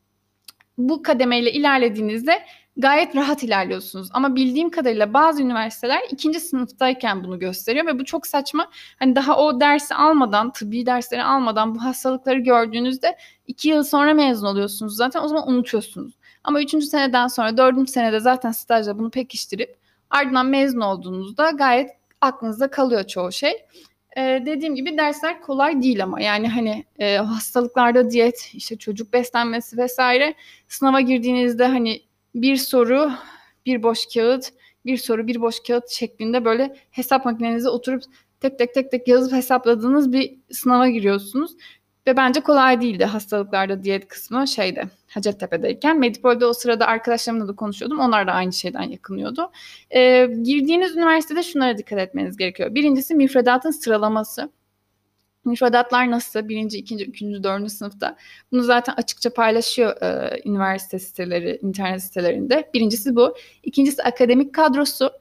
Bu 0.77 1.03
kademeyle 1.03 1.51
ilerlediğinizde 1.51 2.41
gayet 2.77 3.15
rahat 3.15 3.43
ilerliyorsunuz. 3.43 4.09
Ama 4.13 4.35
bildiğim 4.35 4.69
kadarıyla 4.69 5.13
bazı 5.13 5.43
üniversiteler 5.43 6.01
ikinci 6.11 6.39
sınıftayken 6.39 7.23
bunu 7.23 7.39
gösteriyor 7.39 7.85
ve 7.85 7.99
bu 7.99 8.05
çok 8.05 8.27
saçma. 8.27 8.67
Hani 8.99 9.15
daha 9.15 9.37
o 9.37 9.59
dersi 9.59 9.95
almadan, 9.95 10.51
tıbbi 10.51 10.85
dersleri 10.85 11.23
almadan 11.23 11.75
bu 11.75 11.83
hastalıkları 11.83 12.39
gördüğünüzde 12.39 13.17
iki 13.47 13.69
yıl 13.69 13.83
sonra 13.83 14.13
mezun 14.13 14.47
oluyorsunuz 14.47 14.95
zaten. 14.95 15.23
O 15.23 15.27
zaman 15.27 15.49
unutuyorsunuz. 15.49 16.19
Ama 16.43 16.61
üçüncü 16.61 16.85
seneden 16.85 17.27
sonra 17.27 17.57
dördüncü 17.57 17.91
senede 17.91 18.19
zaten 18.19 18.51
stajla 18.51 18.99
bunu 18.99 19.09
pekiştirip 19.09 19.77
ardından 20.09 20.45
mezun 20.45 20.81
olduğunuzda 20.81 21.49
gayet 21.49 21.98
aklınızda 22.21 22.71
kalıyor 22.71 23.03
çoğu 23.07 23.31
şey. 23.31 23.65
Ee, 24.17 24.43
dediğim 24.45 24.75
gibi 24.75 24.97
dersler 24.97 25.41
kolay 25.41 25.81
değil 25.81 26.03
ama 26.03 26.21
yani 26.21 26.47
hani 26.47 26.85
e, 26.99 27.17
hastalıklarda 27.17 28.11
diyet, 28.11 28.51
işte 28.53 28.77
çocuk 28.77 29.13
beslenmesi 29.13 29.77
vesaire 29.77 30.35
sınava 30.67 31.01
girdiğinizde 31.01 31.67
hani 31.67 32.01
bir 32.35 32.55
soru, 32.55 33.11
bir 33.65 33.83
boş 33.83 33.99
kağıt, 34.13 34.53
bir 34.85 34.97
soru, 34.97 35.27
bir 35.27 35.41
boş 35.41 35.59
kağıt 35.67 35.89
şeklinde 35.89 36.45
böyle 36.45 36.75
hesap 36.91 37.25
makinenize 37.25 37.69
oturup 37.69 38.03
tek 38.39 38.59
tek 38.59 38.73
tek 38.73 38.91
tek 38.91 39.07
yazıp 39.07 39.33
hesapladığınız 39.33 40.13
bir 40.13 40.37
sınava 40.51 40.89
giriyorsunuz. 40.89 41.51
Ve 42.07 42.17
bence 42.17 42.41
kolay 42.41 42.81
değildi 42.81 43.05
hastalıklarda 43.05 43.83
diyet 43.83 44.07
kısmı 44.07 44.47
şeyde 44.47 44.83
Hacettepe'deyken. 45.07 45.99
Medipol'de 45.99 46.45
o 46.45 46.53
sırada 46.53 46.87
arkadaşlarımla 46.87 47.47
da 47.47 47.55
konuşuyordum. 47.55 47.99
Onlar 47.99 48.27
da 48.27 48.31
aynı 48.31 48.53
şeyden 48.53 48.81
yakınıyordu. 48.81 49.51
Ee, 49.95 50.29
girdiğiniz 50.43 50.95
üniversitede 50.95 51.43
şunlara 51.43 51.77
dikkat 51.77 51.99
etmeniz 51.99 52.37
gerekiyor. 52.37 52.75
Birincisi 52.75 53.15
müfredatın 53.15 53.71
sıralaması. 53.71 54.51
Müfredatlar 55.45 56.11
nasıl? 56.11 56.49
Birinci, 56.49 56.77
ikinci, 56.77 57.05
üçüncü, 57.05 57.43
dördüncü 57.43 57.69
sınıfta. 57.69 58.15
Bunu 58.51 58.63
zaten 58.63 58.93
açıkça 58.97 59.33
paylaşıyor 59.33 60.01
e, 60.01 60.41
üniversite 60.45 60.99
siteleri, 60.99 61.59
internet 61.61 62.03
sitelerinde. 62.03 62.69
Birincisi 62.73 63.15
bu. 63.15 63.35
İkincisi 63.63 64.03
akademik 64.03 64.53
kadrosu. 64.53 65.11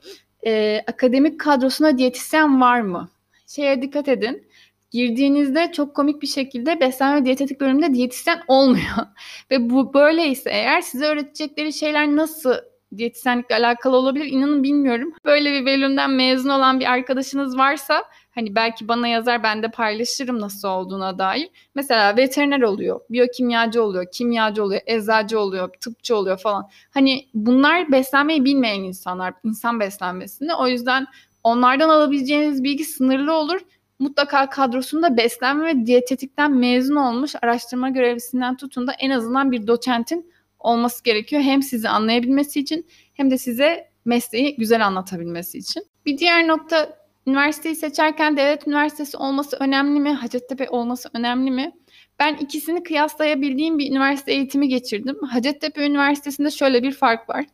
E, 0.47 0.83
akademik 0.87 1.41
kadrosuna 1.41 1.99
diyetisyen 1.99 2.61
var 2.61 2.81
mı? 2.81 3.09
Şeye 3.47 3.83
dikkat 3.83 4.09
edin 4.09 4.48
girdiğinizde 4.91 5.73
çok 5.73 5.97
komik 5.97 6.23
bir 6.23 6.27
şekilde 6.27 6.81
beslenme 6.81 7.25
diyetetik 7.25 7.61
bölümünde 7.61 7.95
diyetisyen 7.95 8.43
olmuyor. 8.49 8.97
Ve 9.51 9.71
bu 9.71 9.95
böyleyse 9.95 10.51
eğer 10.51 10.81
size 10.81 11.07
öğretecekleri 11.07 11.73
şeyler 11.73 12.17
nasıl 12.17 12.55
diyetisyenlikle 12.97 13.55
alakalı 13.55 13.97
olabilir 13.97 14.27
inanın 14.27 14.63
bilmiyorum. 14.63 15.13
Böyle 15.25 15.53
bir 15.53 15.67
bölümden 15.67 16.11
mezun 16.11 16.49
olan 16.49 16.81
bir 16.81 16.93
arkadaşınız 16.93 17.59
varsa 17.59 18.05
hani 18.31 18.55
belki 18.55 18.89
bana 18.89 19.09
yazar 19.09 19.43
ben 19.43 19.63
de 19.63 19.71
paylaşırım 19.71 20.41
nasıl 20.41 20.69
olduğuna 20.69 21.19
dair. 21.19 21.49
Mesela 21.75 22.17
veteriner 22.17 22.61
oluyor, 22.61 23.01
biyokimyacı 23.11 23.83
oluyor, 23.83 24.07
kimyacı 24.13 24.65
oluyor, 24.65 24.81
eczacı 24.87 25.41
oluyor, 25.41 25.71
tıpçı 25.81 26.17
oluyor 26.17 26.39
falan. 26.39 26.69
Hani 26.91 27.29
bunlar 27.35 27.93
beslenmeyi 27.93 28.45
bilmeyen 28.45 28.83
insanlar, 28.83 29.35
insan 29.45 29.81
beslenmesini. 29.81 30.55
O 30.55 30.69
yüzden 30.69 31.07
onlardan 31.45 31.89
alabileceğiniz 31.89 32.65
bilgi 32.65 32.85
sınırlı 32.85 33.33
olur 33.33 33.61
mutlaka 33.99 34.51
kadrosunda 34.51 35.17
beslenme 35.17 35.67
ve 35.67 35.87
diyetetikten 35.87 36.53
mezun 36.53 36.97
olmuş 36.97 37.35
araştırma 37.43 37.91
görevlisinden 37.91 38.57
tutun 38.57 38.87
da 38.87 38.93
en 38.93 39.11
azından 39.11 39.53
bir 39.53 39.67
doçentin 39.67 40.33
olması 40.59 41.05
gerekiyor. 41.05 41.43
Hem 41.43 41.63
sizi 41.63 41.89
anlayabilmesi 41.89 42.61
için 42.61 42.87
hem 43.15 43.31
de 43.31 43.39
size 43.39 43.91
mesleği 44.05 44.57
güzel 44.57 44.87
anlatabilmesi 44.87 45.59
için. 45.59 45.85
Bir 46.07 46.19
diğer 46.19 46.49
nokta 46.49 46.99
üniversiteyi 47.27 47.77
seçerken 47.77 48.37
devlet 48.37 48.67
üniversitesi 48.67 49.17
olması 49.17 49.57
önemli 49.61 50.01
mi? 50.01 50.13
Hacettepe 50.13 50.69
olması 50.69 51.11
önemli 51.15 51.51
mi? 51.51 51.73
Ben 52.19 52.35
ikisini 52.35 52.83
kıyaslayabildiğim 52.83 53.79
bir 53.79 53.91
üniversite 53.91 54.33
eğitimi 54.33 54.69
geçirdim. 54.69 55.17
Hacettepe 55.23 55.87
Üniversitesi'nde 55.87 56.51
şöyle 56.51 56.83
bir 56.83 56.93
fark 56.93 57.29
var. 57.29 57.45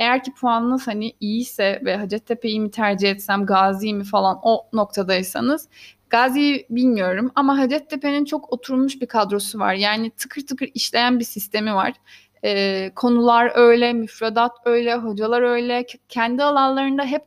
Eğer 0.00 0.24
ki 0.24 0.34
puanınız 0.34 0.86
hani 0.86 1.12
iyiyse 1.20 1.82
ve 1.84 1.96
Hacettepe'yi 1.96 2.60
mi 2.60 2.70
tercih 2.70 3.10
etsem, 3.10 3.46
Gazi'yi 3.46 3.94
mi 3.94 4.04
falan 4.04 4.38
o 4.42 4.66
noktadaysanız 4.72 5.68
Gazi'yi 6.10 6.66
bilmiyorum 6.70 7.30
ama 7.34 7.58
Hacettepe'nin 7.58 8.24
çok 8.24 8.52
oturmuş 8.52 9.00
bir 9.00 9.06
kadrosu 9.06 9.58
var. 9.58 9.74
Yani 9.74 10.10
tıkır 10.10 10.46
tıkır 10.46 10.70
işleyen 10.74 11.18
bir 11.18 11.24
sistemi 11.24 11.74
var. 11.74 11.92
E, 12.44 12.90
konular 12.94 13.52
öyle, 13.54 13.92
müfredat 13.92 14.52
öyle, 14.64 14.94
hocalar 14.94 15.42
öyle. 15.42 15.86
Kendi 16.08 16.42
alanlarında 16.44 17.04
hep 17.04 17.22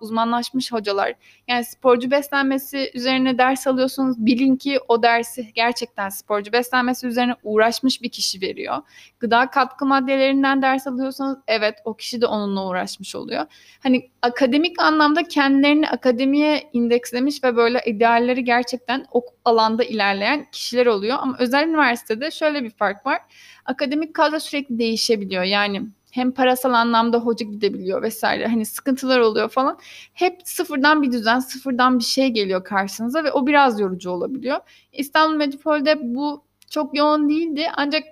uzmanlaşmış 0.00 0.72
hocalar. 0.72 1.14
Yani 1.48 1.64
sporcu 1.64 2.10
beslenmesi 2.10 2.90
üzerine 2.94 3.38
ders 3.38 3.66
alıyorsunuz. 3.66 4.16
Bilin 4.26 4.56
ki 4.56 4.78
o 4.88 5.02
dersi 5.02 5.52
gerçekten 5.54 6.08
sporcu 6.08 6.52
beslenmesi 6.52 7.06
üzerine 7.06 7.34
uğraşmış 7.42 8.02
bir 8.02 8.08
kişi 8.08 8.40
veriyor. 8.40 8.76
Gıda 9.20 9.50
katkı 9.50 9.86
maddelerinden 9.86 10.62
ders 10.62 10.86
alıyorsanız 10.86 11.38
evet 11.46 11.74
o 11.84 11.94
kişi 11.94 12.20
de 12.20 12.26
onunla 12.26 12.66
uğraşmış 12.68 13.14
oluyor. 13.14 13.46
Hani 13.82 14.10
akademik 14.22 14.82
anlamda 14.82 15.22
kendilerini 15.22 15.88
akademiye 15.88 16.70
indekslemiş 16.72 17.44
ve 17.44 17.56
böyle 17.56 17.82
idealleri 17.86 18.44
gerçekten 18.44 19.06
o 19.12 19.22
alanda 19.44 19.84
ilerleyen 19.84 20.46
kişiler 20.52 20.86
oluyor. 20.86 21.18
Ama 21.20 21.36
özel 21.38 21.68
üniversitede 21.68 22.30
şöyle 22.30 22.64
bir 22.64 22.70
fark 22.70 23.06
var. 23.06 23.18
Akademik 23.64 24.14
kadro 24.14 24.40
sürekli 24.40 24.78
değişebiliyor. 24.78 25.42
Yani 25.42 25.82
hem 26.10 26.32
parasal 26.32 26.72
anlamda 26.72 27.18
hoca 27.18 27.46
gidebiliyor 27.46 28.02
vesaire. 28.02 28.46
Hani 28.46 28.66
sıkıntılar 28.66 29.18
oluyor 29.20 29.48
falan. 29.48 29.78
Hep 30.14 30.40
sıfırdan 30.44 31.02
bir 31.02 31.12
düzen, 31.12 31.38
sıfırdan 31.38 31.98
bir 31.98 32.04
şey 32.04 32.28
geliyor 32.28 32.64
karşınıza 32.64 33.24
ve 33.24 33.32
o 33.32 33.46
biraz 33.46 33.80
yorucu 33.80 34.10
olabiliyor. 34.10 34.58
İstanbul 34.92 35.36
Medipol'de 35.36 36.14
bu 36.14 36.44
çok 36.70 36.96
yoğun 36.96 37.28
değildi 37.28 37.66
ancak 37.76 38.02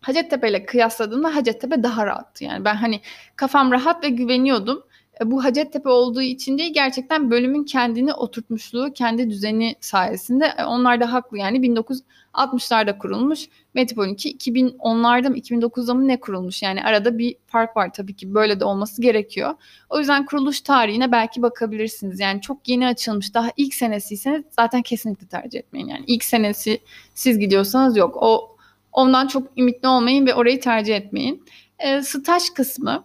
Hacettepe 0.00 0.50
ile 0.50 0.66
kıyasladığımda 0.66 1.34
Hacettepe 1.36 1.82
daha 1.82 2.06
rahattı. 2.06 2.44
Yani 2.44 2.64
ben 2.64 2.74
hani 2.74 3.00
kafam 3.36 3.72
rahat 3.72 4.04
ve 4.04 4.08
güveniyordum. 4.08 4.82
E, 5.20 5.30
bu 5.30 5.44
Hacettepe 5.44 5.88
olduğu 5.88 6.22
için 6.22 6.58
değil 6.58 6.74
gerçekten 6.74 7.30
bölümün 7.30 7.64
kendini 7.64 8.14
oturtmuşluğu, 8.14 8.92
kendi 8.92 9.30
düzeni 9.30 9.74
sayesinde. 9.80 10.54
E, 10.58 10.64
onlar 10.64 11.00
da 11.00 11.12
haklı 11.12 11.38
yani 11.38 11.58
1960'larda 11.58 12.98
kurulmuş. 12.98 13.48
Metropol 13.74 14.08
2 14.08 14.36
2010'larda 14.36 15.28
mı 15.28 15.36
2009'da 15.38 15.94
mı 15.94 16.08
ne 16.08 16.20
kurulmuş? 16.20 16.62
Yani 16.62 16.84
arada 16.84 17.18
bir 17.18 17.36
fark 17.46 17.76
var 17.76 17.92
tabii 17.92 18.16
ki 18.16 18.34
böyle 18.34 18.60
de 18.60 18.64
olması 18.64 19.02
gerekiyor. 19.02 19.54
O 19.90 19.98
yüzden 19.98 20.26
kuruluş 20.26 20.60
tarihine 20.60 21.12
belki 21.12 21.42
bakabilirsiniz. 21.42 22.20
Yani 22.20 22.40
çok 22.40 22.68
yeni 22.68 22.86
açılmış 22.86 23.34
daha 23.34 23.50
ilk 23.56 23.74
senesiyseniz 23.74 24.44
zaten 24.50 24.82
kesinlikle 24.82 25.26
tercih 25.26 25.58
etmeyin. 25.58 25.88
Yani 25.88 26.04
ilk 26.06 26.24
senesi 26.24 26.78
siz 27.14 27.38
gidiyorsanız 27.38 27.96
yok. 27.96 28.16
O 28.20 28.56
ondan 28.92 29.26
çok 29.26 29.58
ümitli 29.58 29.88
olmayın 29.88 30.26
ve 30.26 30.34
orayı 30.34 30.60
tercih 30.60 30.96
etmeyin. 30.96 31.44
E, 31.78 32.02
staj 32.02 32.50
kısmı 32.50 33.04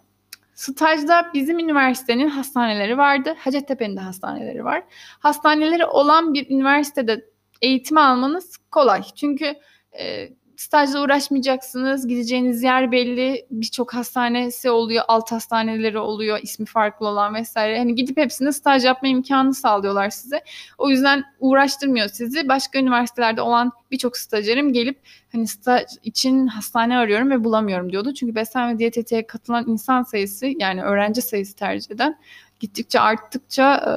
Stajda 0.59 1.31
bizim 1.33 1.59
üniversitenin 1.59 2.27
hastaneleri 2.29 2.97
vardı. 2.97 3.35
Hacettepe'nin 3.39 3.97
de 3.97 3.99
hastaneleri 3.99 4.65
var. 4.65 4.83
Hastaneleri 5.19 5.85
olan 5.85 6.33
bir 6.33 6.49
üniversitede 6.49 7.25
eğitim 7.61 7.97
almanız 7.97 8.57
kolay. 8.57 9.03
Çünkü 9.15 9.53
e, 9.99 10.29
stajla 10.59 11.01
uğraşmayacaksınız. 11.03 12.07
Gideceğiniz 12.07 12.63
yer 12.63 12.91
belli. 12.91 13.45
Birçok 13.51 13.93
hastanesi 13.93 14.69
oluyor, 14.69 15.03
alt 15.07 15.31
hastaneleri 15.31 15.99
oluyor, 15.99 16.39
ismi 16.41 16.65
farklı 16.65 17.07
olan 17.07 17.35
vesaire. 17.35 17.77
Hani 17.77 17.95
gidip 17.95 18.17
hepsinde 18.17 18.51
staj 18.51 18.85
yapma 18.85 19.07
imkanı 19.07 19.53
sağlıyorlar 19.53 20.09
size. 20.09 20.43
O 20.77 20.89
yüzden 20.89 21.23
uğraştırmıyor 21.39 22.07
sizi. 22.07 22.47
Başka 22.47 22.79
üniversitelerde 22.79 23.41
olan 23.41 23.71
birçok 23.91 24.17
stajyerim 24.17 24.73
gelip 24.73 24.99
hani 25.31 25.47
staj 25.47 25.83
için 26.03 26.47
hastane 26.47 26.97
arıyorum 26.97 27.31
ve 27.31 27.43
bulamıyorum 27.43 27.91
diyordu. 27.91 28.13
Çünkü 28.13 28.35
beslenme 28.35 28.79
diyetetiğe 28.79 29.27
katılan 29.27 29.67
insan 29.67 30.03
sayısı 30.03 30.47
yani 30.59 30.83
öğrenci 30.83 31.21
sayısı 31.21 31.55
tercih 31.55 31.91
eden 31.91 32.17
gittikçe 32.59 32.99
arttıkça 32.99 33.75
e, 33.75 33.91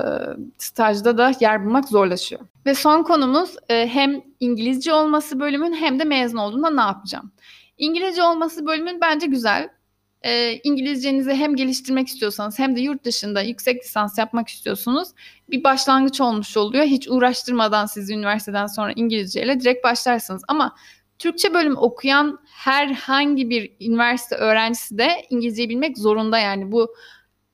stajda 0.59 1.19
da 1.19 1.33
yer 1.41 1.65
bulmak 1.65 1.89
zorlaşıyor. 1.89 2.41
Ve 2.67 2.75
son 2.75 3.03
konumuz 3.03 3.57
e, 3.69 3.89
hem 3.89 4.23
İngilizce 4.41 4.93
olması 4.93 5.41
bölümün 5.41 5.75
hem 5.75 5.99
de 5.99 6.05
mezun 6.05 6.39
olduğunda 6.39 6.71
ne 6.71 6.81
yapacağım? 6.81 7.33
İngilizce 7.79 8.23
olması 8.23 8.67
bölümün 8.67 9.01
bence 9.01 9.27
güzel. 9.27 9.69
E, 10.23 10.61
İngilizcenizi 10.65 11.35
hem 11.35 11.57
geliştirmek 11.57 12.09
istiyorsanız 12.09 12.59
hem 12.59 12.77
de 12.77 12.81
yurt 12.81 13.05
dışında 13.05 13.43
yüksek 13.43 13.85
lisans 13.85 14.19
yapmak 14.19 14.49
istiyorsunuz 14.49 15.09
bir 15.51 15.65
başlangıç 15.65 16.21
olmuş 16.21 16.57
oluyor. 16.57 16.85
Hiç 16.85 17.09
uğraştırmadan 17.09 17.87
siz 17.87 18.11
üniversiteden 18.11 18.67
sonra 18.67 18.93
İngilizceyle 18.97 19.61
direkt 19.61 19.85
başlarsınız. 19.85 20.43
Ama 20.49 20.77
Türkçe 21.19 21.55
bölüm 21.55 21.77
okuyan 21.77 22.39
herhangi 22.47 23.51
bir 23.51 23.73
üniversite 23.81 24.37
öğrencisi 24.37 24.99
de 24.99 25.27
İngilizceyi 25.31 25.69
bilmek 25.69 25.99
zorunda 25.99 26.39
yani 26.39 26.73
bu 26.73 26.95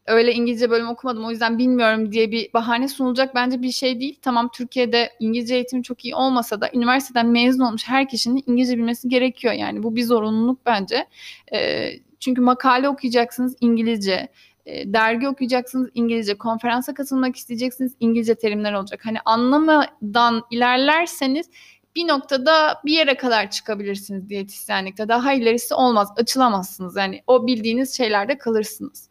öyle 0.08 0.32
İngilizce 0.32 0.70
bölüm 0.70 0.88
okumadım 0.88 1.24
o 1.24 1.30
yüzden 1.30 1.58
bilmiyorum 1.58 2.12
diye 2.12 2.30
bir 2.30 2.52
bahane 2.52 2.88
sunulacak 2.88 3.34
bence 3.34 3.62
bir 3.62 3.72
şey 3.72 4.00
değil. 4.00 4.18
Tamam 4.22 4.50
Türkiye'de 4.54 5.12
İngilizce 5.20 5.54
eğitimi 5.54 5.82
çok 5.82 6.04
iyi 6.04 6.14
olmasa 6.14 6.60
da 6.60 6.70
üniversiteden 6.74 7.26
mezun 7.26 7.64
olmuş 7.64 7.82
her 7.86 8.08
kişinin 8.08 8.44
İngilizce 8.46 8.76
bilmesi 8.78 9.08
gerekiyor. 9.08 9.54
Yani 9.54 9.82
bu 9.82 9.96
bir 9.96 10.02
zorunluluk 10.02 10.66
bence. 10.66 11.06
E, 11.52 11.90
çünkü 12.20 12.40
makale 12.40 12.88
okuyacaksınız 12.88 13.56
İngilizce, 13.60 14.28
e, 14.66 14.92
dergi 14.92 15.28
okuyacaksınız 15.28 15.90
İngilizce, 15.94 16.34
konferansa 16.34 16.94
katılmak 16.94 17.36
isteyeceksiniz 17.36 17.92
İngilizce 18.00 18.34
terimler 18.34 18.72
olacak. 18.72 19.00
Hani 19.04 19.18
anlamadan 19.24 20.42
ilerlerseniz 20.50 21.50
bir 21.96 22.08
noktada 22.08 22.80
bir 22.84 22.92
yere 22.92 23.16
kadar 23.16 23.50
çıkabilirsiniz 23.50 24.28
diyetisyenlikte. 24.28 25.08
Daha 25.08 25.32
ilerisi 25.32 25.74
olmaz, 25.74 26.08
açılamazsınız. 26.16 26.96
Yani 26.96 27.22
o 27.26 27.46
bildiğiniz 27.46 27.96
şeylerde 27.96 28.38
kalırsınız. 28.38 29.08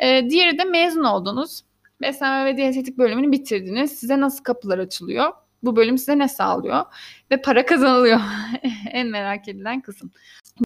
E, 0.00 0.30
diğeri 0.30 0.58
de 0.58 0.64
mezun 0.64 1.04
oldunuz. 1.04 1.64
Beslenme 2.00 2.52
ve 2.52 2.56
diyetetik 2.56 2.98
bölümünü 2.98 3.32
bitirdiniz. 3.32 3.92
Size 3.92 4.20
nasıl 4.20 4.44
kapılar 4.44 4.78
açılıyor? 4.78 5.32
Bu 5.62 5.76
bölüm 5.76 5.98
size 5.98 6.18
ne 6.18 6.28
sağlıyor? 6.28 6.84
Ve 7.30 7.42
para 7.42 7.66
kazanılıyor. 7.66 8.20
en 8.92 9.06
merak 9.06 9.48
edilen 9.48 9.80
kısım. 9.80 10.10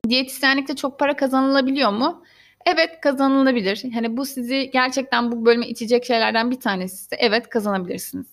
Diyetisyenlikte 0.09 0.77
çok 0.77 0.99
para 0.99 1.17
kazanılabiliyor 1.17 1.91
mu? 1.91 2.23
Evet 2.67 3.01
kazanılabilir. 3.03 3.85
Hani 3.95 4.17
bu 4.17 4.27
sizi 4.27 4.71
gerçekten 4.73 5.33
bu 5.33 5.47
bölüme 5.47 5.69
itecek 5.69 6.05
şeylerden 6.05 6.51
bir 6.51 6.61
tanesi 6.61 6.95
ise 6.95 7.17
evet 7.19 7.49
kazanabilirsiniz. 7.49 8.27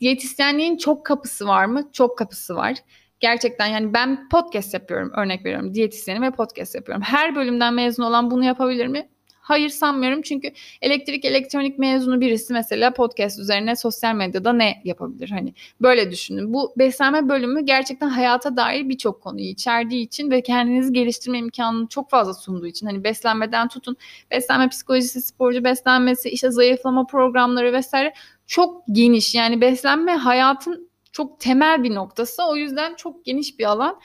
Diyetisyenliğin 0.00 0.76
çok 0.76 1.06
kapısı 1.06 1.46
var 1.46 1.64
mı? 1.64 1.88
Çok 1.92 2.18
kapısı 2.18 2.56
var. 2.56 2.76
Gerçekten 3.20 3.66
yani 3.66 3.94
ben 3.94 4.28
podcast 4.28 4.74
yapıyorum 4.74 5.12
örnek 5.16 5.44
veriyorum. 5.44 5.74
Diyetisyenim 5.74 6.22
ve 6.22 6.30
podcast 6.30 6.74
yapıyorum. 6.74 7.02
Her 7.02 7.34
bölümden 7.34 7.74
mezun 7.74 8.02
olan 8.02 8.30
bunu 8.30 8.44
yapabilir 8.44 8.86
mi? 8.86 9.08
Hayır 9.42 9.68
sanmıyorum 9.68 10.22
çünkü 10.22 10.52
elektrik 10.82 11.24
elektronik 11.24 11.78
mezunu 11.78 12.20
birisi 12.20 12.52
mesela 12.52 12.92
podcast 12.92 13.38
üzerine 13.38 13.76
sosyal 13.76 14.14
medyada 14.14 14.52
ne 14.52 14.82
yapabilir? 14.84 15.30
Hani 15.30 15.54
böyle 15.80 16.10
düşünün. 16.10 16.54
Bu 16.54 16.74
beslenme 16.78 17.28
bölümü 17.28 17.64
gerçekten 17.64 18.08
hayata 18.08 18.56
dair 18.56 18.88
birçok 18.88 19.22
konuyu 19.22 19.44
içerdiği 19.44 20.06
için 20.06 20.30
ve 20.30 20.42
kendinizi 20.42 20.92
geliştirme 20.92 21.38
imkanını 21.38 21.88
çok 21.88 22.10
fazla 22.10 22.34
sunduğu 22.34 22.66
için 22.66 22.86
hani 22.86 23.04
beslenmeden 23.04 23.68
tutun 23.68 23.96
beslenme 24.30 24.68
psikolojisi, 24.68 25.22
sporcu 25.22 25.64
beslenmesi, 25.64 26.28
işte 26.30 26.50
zayıflama 26.50 27.06
programları 27.06 27.72
vesaire 27.72 28.14
çok 28.46 28.82
geniş. 28.92 29.34
Yani 29.34 29.60
beslenme 29.60 30.12
hayatın 30.16 30.90
çok 31.12 31.40
temel 31.40 31.82
bir 31.82 31.94
noktası. 31.94 32.42
O 32.48 32.56
yüzden 32.56 32.94
çok 32.94 33.24
geniş 33.24 33.58
bir 33.58 33.64
alan. 33.64 34.00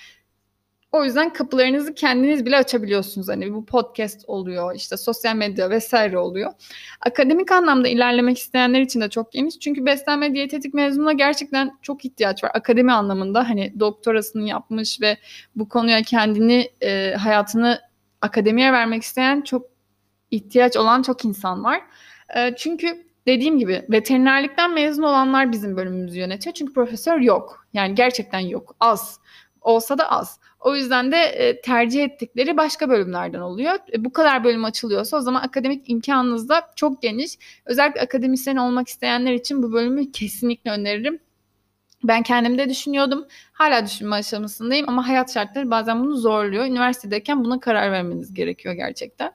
O 0.92 1.04
yüzden 1.04 1.34
kapılarınızı 1.34 1.94
kendiniz 1.96 2.46
bile 2.46 2.58
açabiliyorsunuz. 2.58 3.28
Hani 3.30 3.54
bu 3.54 3.66
podcast 3.66 4.24
oluyor, 4.28 4.76
işte 4.76 4.98
sosyal 4.98 5.36
medya 5.36 5.70
vesaire 5.70 6.18
oluyor. 6.18 6.52
Akademik 7.06 7.52
anlamda 7.52 7.88
ilerlemek 7.88 8.38
isteyenler 8.38 8.82
için 8.82 9.02
de 9.02 9.10
çok 9.10 9.32
geniş. 9.32 9.60
Çünkü 9.60 9.86
beslenme 9.86 10.34
diyetetik 10.34 10.74
mezununa 10.74 11.14
gerçekten 11.14 11.78
çok 11.82 12.06
ihtiyaç 12.06 12.44
var. 12.44 12.52
Akademi 12.54 12.92
anlamında 12.92 13.50
hani 13.50 13.80
doktorasını 13.80 14.48
yapmış 14.48 15.02
ve 15.02 15.18
bu 15.56 15.70
konuya 15.70 16.02
kendini, 16.02 16.70
e, 16.82 17.14
hayatını 17.14 17.82
akademiye 18.22 18.72
vermek 18.74 19.04
isteyen 19.04 19.42
çok 19.42 19.66
ihtiyaç 20.32 20.78
olan 20.78 21.02
çok 21.02 21.26
insan 21.26 21.64
var. 21.64 21.82
E, 22.38 22.56
çünkü 22.56 23.08
dediğim 23.28 23.60
gibi 23.60 23.86
veterinerlikten 23.90 24.74
mezun 24.74 25.04
olanlar 25.04 25.52
bizim 25.52 25.78
bölümümüzü 25.78 26.20
yönetiyor. 26.20 26.54
Çünkü 26.54 26.74
profesör 26.74 27.20
yok. 27.20 27.68
Yani 27.74 27.96
gerçekten 27.96 28.40
yok. 28.40 28.76
Az. 28.80 29.20
Olsa 29.68 29.98
da 29.98 30.12
az. 30.12 30.40
O 30.60 30.76
yüzden 30.76 31.12
de 31.12 31.18
e, 31.18 31.62
tercih 31.62 32.04
ettikleri 32.04 32.58
başka 32.58 32.90
bölümlerden 32.90 33.40
oluyor. 33.40 33.74
E, 33.94 34.06
bu 34.06 34.14
kadar 34.14 34.44
bölüm 34.44 34.66
açılıyorsa 34.66 35.18
o 35.18 35.22
zaman 35.22 35.42
akademik 35.42 35.90
imkanınız 35.90 36.50
da 36.50 36.62
çok 36.76 37.02
geniş. 37.02 37.38
Özellikle 37.66 38.02
akademisyen 38.02 38.56
olmak 38.56 38.88
isteyenler 38.88 39.34
için 39.34 39.64
bu 39.64 39.74
bölümü 39.74 40.12
kesinlikle 40.12 40.72
öneririm. 40.72 41.20
Ben 42.04 42.24
kendimde 42.24 42.70
düşünüyordum. 42.70 43.26
Hala 43.52 43.86
düşünme 43.86 44.16
aşamasındayım 44.16 44.90
ama 44.90 45.08
hayat 45.08 45.34
şartları 45.34 45.72
bazen 45.72 46.04
bunu 46.04 46.16
zorluyor. 46.16 46.66
Üniversitedeyken 46.66 47.44
buna 47.44 47.60
karar 47.60 47.92
vermeniz 47.92 48.34
gerekiyor 48.34 48.76
gerçekten. 48.76 49.32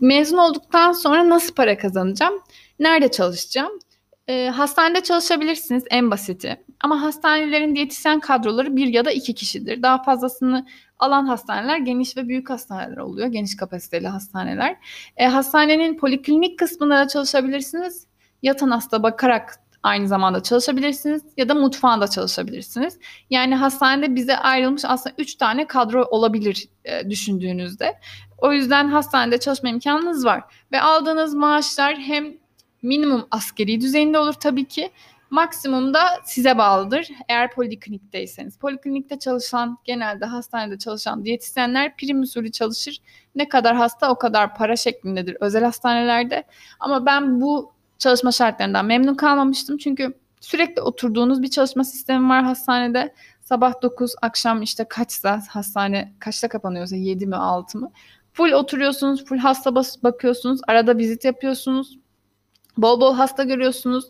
Mezun 0.00 0.38
olduktan 0.38 0.92
sonra 0.92 1.28
nasıl 1.28 1.54
para 1.54 1.78
kazanacağım? 1.78 2.34
Nerede 2.78 3.10
çalışacağım? 3.10 3.78
E, 4.28 4.48
hastanede 4.48 5.02
çalışabilirsiniz 5.02 5.84
en 5.90 6.10
basiti. 6.10 6.64
Ama 6.80 7.02
hastanelerin 7.02 7.74
diyetisyen 7.74 8.20
kadroları 8.20 8.76
bir 8.76 8.86
ya 8.86 9.04
da 9.04 9.12
iki 9.12 9.34
kişidir. 9.34 9.82
Daha 9.82 10.02
fazlasını 10.02 10.66
alan 10.98 11.26
hastaneler 11.26 11.78
geniş 11.78 12.16
ve 12.16 12.28
büyük 12.28 12.50
hastaneler 12.50 12.96
oluyor. 12.96 13.28
Geniş 13.28 13.56
kapasiteli 13.56 14.08
hastaneler. 14.08 14.76
E, 15.16 15.26
hastanenin 15.26 15.96
poliklinik 15.96 16.58
kısmında 16.58 16.98
da 16.98 17.08
çalışabilirsiniz. 17.08 18.06
Yatan 18.42 18.70
hasta 18.70 19.02
bakarak 19.02 19.60
aynı 19.82 20.08
zamanda 20.08 20.42
çalışabilirsiniz 20.42 21.22
ya 21.36 21.48
da 21.48 21.54
mutfağında 21.54 22.08
çalışabilirsiniz. 22.08 22.98
Yani 23.30 23.54
hastanede 23.54 24.14
bize 24.14 24.36
ayrılmış 24.36 24.84
aslında 24.84 25.16
3 25.18 25.34
tane 25.34 25.66
kadro 25.66 26.04
olabilir 26.04 26.68
e, 26.84 27.10
düşündüğünüzde. 27.10 27.98
O 28.38 28.52
yüzden 28.52 28.88
hastanede 28.88 29.38
çalışma 29.38 29.68
imkanınız 29.68 30.24
var. 30.24 30.42
Ve 30.72 30.80
aldığınız 30.80 31.34
maaşlar 31.34 31.96
hem 31.96 32.43
minimum 32.84 33.26
askeri 33.30 33.80
düzeyinde 33.80 34.18
olur 34.18 34.32
tabii 34.32 34.64
ki. 34.64 34.90
Maksimum 35.30 35.94
da 35.94 36.00
size 36.24 36.58
bağlıdır 36.58 37.08
eğer 37.28 37.50
poliklinikteyseniz. 37.50 38.58
Poliklinikte 38.58 39.18
çalışan, 39.18 39.78
genelde 39.84 40.24
hastanede 40.26 40.78
çalışan 40.78 41.24
diyetisyenler 41.24 41.96
prim 41.96 42.20
usulü 42.20 42.52
çalışır. 42.52 42.98
Ne 43.34 43.48
kadar 43.48 43.76
hasta 43.76 44.10
o 44.10 44.18
kadar 44.18 44.54
para 44.54 44.76
şeklindedir 44.76 45.36
özel 45.40 45.64
hastanelerde. 45.64 46.44
Ama 46.80 47.06
ben 47.06 47.40
bu 47.40 47.72
çalışma 47.98 48.32
şartlarından 48.32 48.86
memnun 48.86 49.14
kalmamıştım. 49.14 49.78
Çünkü 49.78 50.14
sürekli 50.40 50.82
oturduğunuz 50.82 51.42
bir 51.42 51.50
çalışma 51.50 51.84
sistemi 51.84 52.28
var 52.28 52.44
hastanede. 52.44 53.14
Sabah 53.40 53.82
9, 53.82 54.14
akşam 54.22 54.62
işte 54.62 54.84
kaçsa 54.88 55.40
hastane 55.48 56.12
kaçta 56.18 56.48
kapanıyorsa 56.48 56.96
7 56.96 57.26
mi 57.26 57.36
6 57.36 57.78
mı? 57.78 57.90
Full 58.32 58.52
oturuyorsunuz, 58.52 59.24
full 59.24 59.38
hasta 59.38 59.74
bakıyorsunuz, 60.02 60.60
arada 60.68 60.98
vizit 60.98 61.24
yapıyorsunuz. 61.24 61.98
Bol 62.78 63.00
bol 63.00 63.14
hasta 63.14 63.44
görüyorsunuz. 63.44 64.04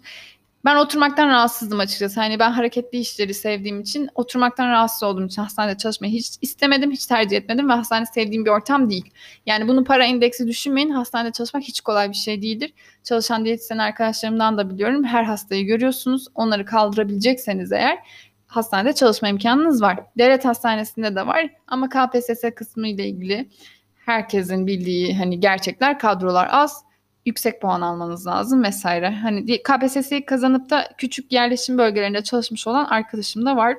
Ben 0.65 0.77
oturmaktan 0.77 1.29
rahatsızdım 1.29 1.81
açıkçası. 1.81 2.21
Hani 2.21 2.39
ben 2.39 2.51
hareketli 2.51 2.99
işleri 2.99 3.35
sevdiğim 3.35 3.81
için 3.81 4.09
oturmaktan 4.15 4.71
rahatsız 4.71 5.03
olduğum 5.03 5.27
için 5.27 5.43
hastanede 5.43 5.79
çalışmayı 5.79 6.13
hiç 6.13 6.31
istemedim, 6.43 6.91
hiç 6.91 7.07
tercih 7.07 7.37
etmedim 7.37 7.69
ve 7.69 7.73
hastane 7.73 8.07
sevdiğim 8.07 8.45
bir 8.45 8.51
ortam 8.51 8.91
değil. 8.91 9.11
Yani 9.47 9.69
bunu 9.69 9.85
para 9.85 10.05
indeksi 10.07 10.47
düşünmeyin. 10.47 10.91
Hastanede 10.91 11.33
çalışmak 11.33 11.63
hiç 11.63 11.81
kolay 11.81 12.09
bir 12.09 12.15
şey 12.15 12.43
değildir. 12.43 12.73
Çalışan 13.05 13.45
diyetisyen 13.45 13.79
arkadaşlarımdan 13.79 14.59
da 14.59 14.71
biliyorum. 14.71 15.05
Her 15.05 15.25
hastayı 15.25 15.67
görüyorsunuz. 15.67 16.27
Onları 16.35 16.65
kaldırabilecekseniz 16.65 17.73
eğer 17.73 17.99
hastanede 18.47 18.93
çalışma 18.93 19.29
imkanınız 19.29 19.83
var. 19.83 20.01
Devlet 20.19 20.45
hastanesinde 20.45 21.15
de 21.17 21.27
var 21.27 21.51
ama 21.67 21.89
KPSS 21.89 22.45
kısmı 22.57 22.89
ile 22.89 23.09
ilgili 23.09 23.49
herkesin 23.97 24.67
bildiği 24.67 25.17
hani 25.17 25.41
gerçekler 25.41 25.99
kadrolar 25.99 26.49
az 26.51 26.85
yüksek 27.27 27.61
puan 27.61 27.81
almanız 27.81 28.27
lazım 28.27 28.63
vesaire. 28.63 29.11
Hani 29.11 29.63
KPSS'yi 29.63 30.27
kazanıp 30.27 30.71
da 30.71 30.89
küçük 30.99 31.33
yerleşim 31.33 31.79
bölgelerinde 31.79 32.23
çalışmış 32.23 32.67
olan 32.67 32.85
arkadaşım 32.85 33.47
da 33.47 33.57
var. 33.57 33.77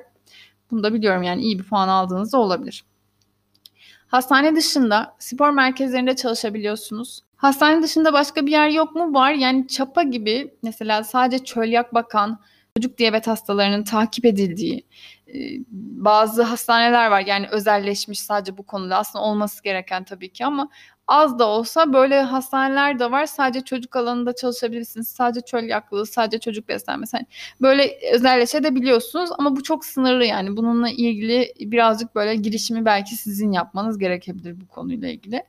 Bunu 0.70 0.82
da 0.82 0.94
biliyorum 0.94 1.22
yani 1.22 1.42
iyi 1.42 1.58
bir 1.58 1.64
puan 1.64 1.88
aldığınız 1.88 2.32
da 2.32 2.38
olabilir. 2.38 2.84
Hastane 4.06 4.56
dışında 4.56 5.16
spor 5.18 5.50
merkezlerinde 5.50 6.16
çalışabiliyorsunuz. 6.16 7.20
Hastane 7.36 7.82
dışında 7.82 8.12
başka 8.12 8.46
bir 8.46 8.50
yer 8.50 8.68
yok 8.68 8.94
mu? 8.94 9.14
Var. 9.14 9.32
Yani 9.32 9.68
çapa 9.68 10.02
gibi 10.02 10.54
mesela 10.62 11.04
sadece 11.04 11.44
çölyak 11.44 11.94
bakan, 11.94 12.40
çocuk 12.76 12.98
diyabet 12.98 13.26
hastalarının 13.26 13.84
takip 13.84 14.24
edildiği 14.24 14.86
bazı 15.92 16.42
hastaneler 16.42 17.10
var. 17.10 17.20
Yani 17.26 17.46
özelleşmiş 17.50 18.20
sadece 18.20 18.58
bu 18.58 18.62
konuda. 18.62 18.96
Aslında 18.96 19.24
olması 19.24 19.62
gereken 19.62 20.04
tabii 20.04 20.32
ki 20.32 20.44
ama 20.44 20.68
az 21.08 21.38
da 21.38 21.46
olsa 21.46 21.92
böyle 21.92 22.20
hastaneler 22.20 22.98
de 22.98 23.10
var. 23.10 23.26
Sadece 23.26 23.64
çocuk 23.64 23.96
alanında 23.96 24.34
çalışabilirsiniz. 24.34 25.08
Sadece 25.08 25.40
çöl 25.40 25.64
yaklığı, 25.64 26.06
sadece 26.06 26.38
çocuk 26.38 26.68
beslenmesi. 26.68 27.16
Yani 27.16 27.26
böyle 27.60 27.98
özelleşebiliyorsunuz 28.12 29.30
ama 29.38 29.56
bu 29.56 29.62
çok 29.62 29.84
sınırlı 29.84 30.24
yani. 30.24 30.56
Bununla 30.56 30.90
ilgili 30.90 31.54
birazcık 31.60 32.14
böyle 32.14 32.34
girişimi 32.36 32.84
belki 32.84 33.14
sizin 33.16 33.52
yapmanız 33.52 33.98
gerekebilir 33.98 34.60
bu 34.60 34.66
konuyla 34.66 35.08
ilgili. 35.08 35.42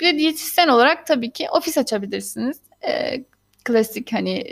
Bir 0.00 0.06
de 0.06 0.18
diyetisyen 0.18 0.68
olarak 0.68 1.06
tabii 1.06 1.30
ki 1.30 1.46
ofis 1.50 1.78
açabilirsiniz. 1.78 2.60
Ee, 2.88 3.24
klasik 3.64 4.12
hani 4.12 4.44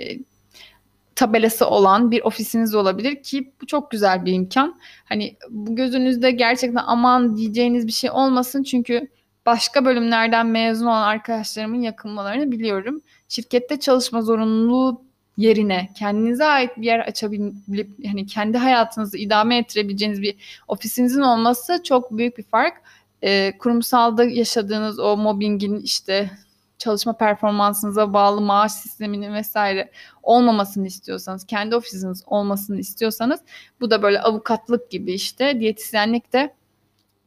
tabelası 1.16 1.66
olan 1.66 2.10
bir 2.10 2.22
ofisiniz 2.22 2.74
olabilir 2.74 3.22
ki 3.22 3.52
bu 3.60 3.66
çok 3.66 3.90
güzel 3.90 4.24
bir 4.24 4.32
imkan. 4.32 4.80
Hani 5.04 5.36
bu 5.50 5.76
gözünüzde 5.76 6.30
gerçekten 6.30 6.82
aman 6.86 7.36
diyeceğiniz 7.36 7.86
bir 7.86 7.92
şey 7.92 8.10
olmasın 8.10 8.62
çünkü 8.62 9.08
başka 9.46 9.84
bölümlerden 9.84 10.46
mezun 10.46 10.86
olan 10.86 11.02
arkadaşlarımın 11.02 11.80
yakınmalarını 11.80 12.52
biliyorum. 12.52 13.02
Şirkette 13.28 13.80
çalışma 13.80 14.22
zorunluluğu 14.22 15.02
yerine 15.36 15.88
kendinize 15.98 16.44
ait 16.44 16.70
bir 16.76 16.86
yer 16.86 17.00
açabilip 17.00 18.06
hani 18.06 18.26
kendi 18.26 18.58
hayatınızı 18.58 19.18
idame 19.18 19.58
ettirebileceğiniz 19.58 20.22
bir 20.22 20.36
ofisinizin 20.68 21.20
olması 21.20 21.82
çok 21.82 22.10
büyük 22.10 22.38
bir 22.38 22.42
fark. 22.42 22.82
Ee, 23.22 23.58
kurumsalda 23.58 24.24
yaşadığınız 24.24 24.98
o 24.98 25.16
mobbingin 25.16 25.80
işte 25.80 26.30
çalışma 26.78 27.12
performansınıza 27.12 28.12
bağlı 28.12 28.40
maaş 28.40 28.72
sisteminin 28.72 29.34
vesaire 29.34 29.90
olmamasını 30.22 30.86
istiyorsanız, 30.86 31.46
kendi 31.46 31.76
ofisiniz 31.76 32.22
olmasını 32.26 32.80
istiyorsanız 32.80 33.40
bu 33.80 33.90
da 33.90 34.02
böyle 34.02 34.20
avukatlık 34.20 34.90
gibi 34.90 35.12
işte 35.12 35.60
diyetisyenlik 35.60 36.32
de 36.32 36.54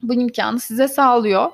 bu 0.02 0.14
imkanı 0.14 0.60
size 0.60 0.88
sağlıyor. 0.88 1.52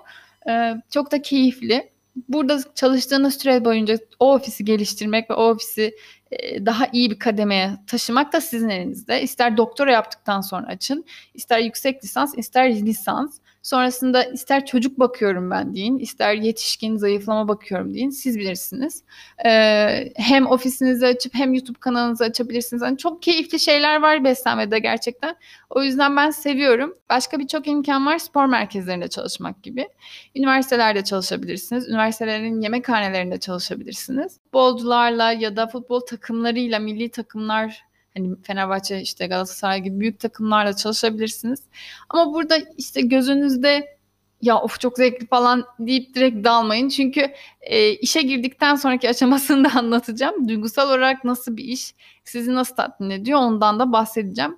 Ee, 0.49 0.73
çok 0.89 1.11
da 1.11 1.21
keyifli. 1.21 1.91
Burada 2.29 2.59
çalıştığınız 2.75 3.37
süre 3.37 3.65
boyunca 3.65 3.97
o 4.19 4.33
ofisi 4.33 4.65
geliştirmek 4.65 5.29
ve 5.29 5.33
o 5.33 5.49
ofisi 5.49 5.95
e, 6.31 6.65
daha 6.65 6.87
iyi 6.93 7.11
bir 7.11 7.19
kademeye 7.19 7.71
taşımak 7.87 8.33
da 8.33 8.41
sizin 8.41 8.69
elinizde. 8.69 9.21
İster 9.21 9.57
doktora 9.57 9.91
yaptıktan 9.91 10.41
sonra 10.41 10.67
açın, 10.67 11.05
ister 11.33 11.59
yüksek 11.59 12.03
lisans, 12.03 12.37
ister 12.37 12.75
lisans. 12.75 13.39
Sonrasında 13.61 14.23
ister 14.23 14.65
çocuk 14.65 14.99
bakıyorum 14.99 15.51
ben 15.51 15.75
deyin, 15.75 15.97
ister 15.97 16.33
yetişkin 16.33 16.97
zayıflama 16.97 17.47
bakıyorum 17.47 17.93
deyin. 17.93 18.09
Siz 18.09 18.39
bilirsiniz. 18.39 19.03
Ee, 19.45 20.13
hem 20.15 20.47
ofisinizi 20.47 21.05
açıp 21.05 21.35
hem 21.35 21.53
YouTube 21.53 21.79
kanalınızı 21.79 22.23
açabilirsiniz. 22.23 22.81
Yani 22.81 22.97
çok 22.97 23.21
keyifli 23.21 23.59
şeyler 23.59 24.01
var 24.01 24.23
beslenmede 24.23 24.79
gerçekten. 24.79 25.35
O 25.69 25.83
yüzden 25.83 26.17
ben 26.17 26.29
seviyorum. 26.29 26.97
Başka 27.09 27.39
birçok 27.39 27.67
imkan 27.67 28.05
var 28.05 28.17
spor 28.17 28.45
merkezlerinde 28.45 29.07
çalışmak 29.07 29.63
gibi. 29.63 29.87
Üniversitelerde 30.35 31.03
çalışabilirsiniz. 31.03 31.89
Üniversitelerin 31.89 32.61
yemekhanelerinde 32.61 33.39
çalışabilirsiniz. 33.39 34.39
Futbolcularla 34.43 35.31
ya 35.31 35.55
da 35.55 35.67
futbol 35.67 35.99
takımlarıyla, 35.99 36.79
milli 36.79 37.09
takımlar 37.09 37.90
Hani 38.17 38.35
Fenerbahçe 38.43 39.01
işte 39.01 39.27
Galatasaray 39.27 39.81
gibi 39.81 39.99
büyük 39.99 40.19
takımlarla 40.19 40.75
çalışabilirsiniz. 40.75 41.63
Ama 42.09 42.33
burada 42.33 42.57
işte 42.77 43.01
gözünüzde 43.01 43.97
ya 44.41 44.61
of 44.61 44.79
çok 44.79 44.97
zevkli 44.97 45.27
falan 45.27 45.65
deyip 45.79 46.15
direkt 46.15 46.43
dalmayın. 46.45 46.89
Çünkü 46.89 47.33
e, 47.61 47.91
işe 47.91 48.21
girdikten 48.21 48.75
sonraki 48.75 49.09
aşamasını 49.09 49.63
da 49.65 49.69
anlatacağım. 49.79 50.47
Duygusal 50.49 50.87
olarak 50.87 51.23
nasıl 51.23 51.57
bir 51.57 51.63
iş 51.63 51.93
sizi 52.23 52.53
nasıl 52.53 52.75
tatmin 52.75 53.09
ediyor 53.09 53.39
ondan 53.39 53.79
da 53.79 53.91
bahsedeceğim. 53.91 54.57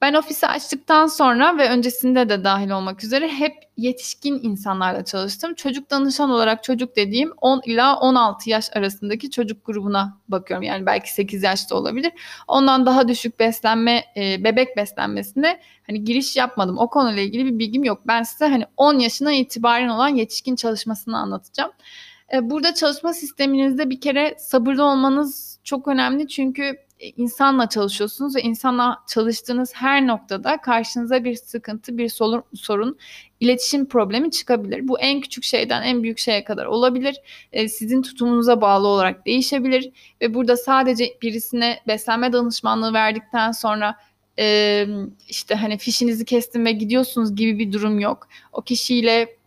Ben 0.00 0.14
ofisi 0.14 0.46
açtıktan 0.46 1.06
sonra 1.06 1.58
ve 1.58 1.70
öncesinde 1.70 2.28
de 2.28 2.44
dahil 2.44 2.70
olmak 2.70 3.04
üzere 3.04 3.28
hep 3.28 3.54
yetişkin 3.76 4.40
insanlarla 4.42 5.04
çalıştım. 5.04 5.54
Çocuk 5.54 5.90
danışan 5.90 6.30
olarak 6.30 6.64
çocuk 6.64 6.96
dediğim 6.96 7.32
10 7.40 7.62
ila 7.66 7.96
16 7.96 8.50
yaş 8.50 8.76
arasındaki 8.76 9.30
çocuk 9.30 9.66
grubuna 9.66 10.18
bakıyorum. 10.28 10.62
Yani 10.62 10.86
belki 10.86 11.12
8 11.14 11.42
yaşta 11.42 11.76
olabilir. 11.76 12.12
Ondan 12.48 12.86
daha 12.86 13.08
düşük 13.08 13.40
beslenme, 13.40 14.04
e, 14.16 14.44
bebek 14.44 14.76
beslenmesine 14.76 15.60
hani 15.86 16.04
giriş 16.04 16.36
yapmadım. 16.36 16.78
O 16.78 16.90
konuyla 16.90 17.22
ilgili 17.22 17.46
bir 17.46 17.58
bilgim 17.58 17.84
yok. 17.84 18.00
Ben 18.06 18.22
size 18.22 18.46
hani 18.46 18.64
10 18.76 18.98
yaşına 18.98 19.32
itibaren 19.32 19.88
olan 19.88 20.08
yetişkin 20.08 20.56
çalışmasını 20.56 21.18
anlatacağım. 21.18 21.70
E, 22.32 22.50
burada 22.50 22.74
çalışma 22.74 23.12
sisteminizde 23.12 23.90
bir 23.90 24.00
kere 24.00 24.34
sabırlı 24.38 24.84
olmanız 24.84 25.58
çok 25.64 25.88
önemli. 25.88 26.28
Çünkü 26.28 26.87
insanla 27.00 27.68
çalışıyorsunuz 27.68 28.36
ve 28.36 28.42
insanla 28.42 28.98
çalıştığınız 29.08 29.72
her 29.74 30.06
noktada 30.06 30.56
karşınıza 30.56 31.24
bir 31.24 31.34
sıkıntı, 31.34 31.98
bir 31.98 32.08
sorun, 32.08 32.42
sorun 32.54 32.98
iletişim 33.40 33.88
problemi 33.88 34.30
çıkabilir. 34.30 34.88
Bu 34.88 35.00
en 35.00 35.20
küçük 35.20 35.44
şeyden 35.44 35.82
en 35.82 36.02
büyük 36.02 36.18
şeye 36.18 36.44
kadar 36.44 36.66
olabilir. 36.66 37.16
E, 37.52 37.68
sizin 37.68 38.02
tutumunuza 38.02 38.60
bağlı 38.60 38.86
olarak 38.86 39.26
değişebilir 39.26 39.90
ve 40.20 40.34
burada 40.34 40.56
sadece 40.56 41.18
birisine 41.22 41.80
beslenme 41.86 42.32
danışmanlığı 42.32 42.92
verdikten 42.92 43.52
sonra 43.52 43.98
e, 44.38 44.86
işte 45.28 45.54
hani 45.54 45.78
fişinizi 45.78 46.24
kestim 46.24 46.64
ve 46.64 46.72
gidiyorsunuz 46.72 47.36
gibi 47.36 47.58
bir 47.58 47.72
durum 47.72 48.00
yok. 48.00 48.28
O 48.52 48.62
kişiyle 48.62 49.38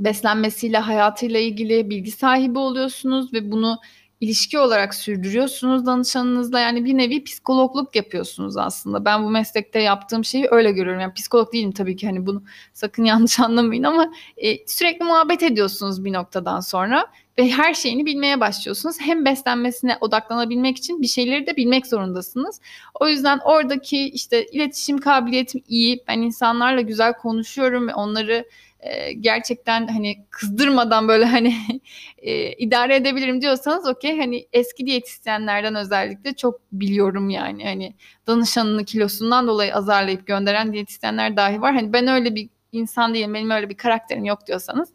beslenmesiyle, 0.00 0.78
hayatıyla 0.78 1.40
ilgili 1.40 1.90
bilgi 1.90 2.10
sahibi 2.10 2.58
oluyorsunuz 2.58 3.32
ve 3.32 3.50
bunu 3.50 3.78
ilişki 4.20 4.58
olarak 4.58 4.94
sürdürüyorsunuz 4.94 5.86
danışanınızla. 5.86 6.60
Yani 6.60 6.84
bir 6.84 6.96
nevi 6.96 7.24
psikologluk 7.24 7.96
yapıyorsunuz 7.96 8.56
aslında. 8.56 9.04
Ben 9.04 9.24
bu 9.24 9.30
meslekte 9.30 9.78
yaptığım 9.78 10.24
şeyi 10.24 10.46
öyle 10.50 10.72
görüyorum. 10.72 11.00
Yani 11.00 11.14
psikolog 11.14 11.52
değilim 11.52 11.72
tabii 11.72 11.96
ki 11.96 12.06
hani 12.06 12.26
bunu 12.26 12.42
sakın 12.72 13.04
yanlış 13.14 13.40
anlamayın 13.40 13.82
ama 13.82 14.12
e, 14.36 14.66
sürekli 14.66 15.04
muhabbet 15.04 15.42
ediyorsunuz 15.42 16.04
bir 16.04 16.12
noktadan 16.12 16.60
sonra 16.60 17.06
ve 17.38 17.50
her 17.50 17.74
şeyini 17.74 18.06
bilmeye 18.06 18.40
başlıyorsunuz. 18.40 18.96
Hem 19.00 19.24
beslenmesine 19.24 19.98
odaklanabilmek 20.00 20.76
için 20.76 21.02
bir 21.02 21.06
şeyleri 21.06 21.46
de 21.46 21.56
bilmek 21.56 21.86
zorundasınız. 21.86 22.60
O 23.00 23.08
yüzden 23.08 23.38
oradaki 23.44 24.08
işte 24.08 24.46
iletişim 24.46 24.98
kabiliyetim 24.98 25.62
iyi. 25.68 26.04
Ben 26.08 26.18
insanlarla 26.18 26.80
güzel 26.80 27.12
konuşuyorum 27.12 27.88
ve 27.88 27.94
onları 27.94 28.44
e, 28.84 29.12
gerçekten 29.12 29.86
hani 29.86 30.26
kızdırmadan 30.30 31.08
böyle 31.08 31.24
hani 31.24 31.54
e, 32.18 32.52
idare 32.52 32.96
edebilirim 32.96 33.42
diyorsanız 33.42 33.86
okey 33.86 34.18
hani 34.18 34.46
eski 34.52 34.86
diyetisyenlerden 34.86 35.74
özellikle 35.74 36.34
çok 36.34 36.60
biliyorum 36.72 37.30
yani 37.30 37.64
hani 37.64 37.94
danışanını 38.26 38.84
kilosundan 38.84 39.46
dolayı 39.46 39.74
azarlayıp 39.74 40.26
gönderen 40.26 40.72
diyetisyenler 40.72 41.36
dahi 41.36 41.60
var. 41.60 41.74
Hani 41.74 41.92
ben 41.92 42.06
öyle 42.08 42.34
bir 42.34 42.48
insan 42.72 43.14
değilim 43.14 43.34
benim 43.34 43.50
öyle 43.50 43.68
bir 43.68 43.76
karakterim 43.76 44.24
yok 44.24 44.46
diyorsanız 44.46 44.88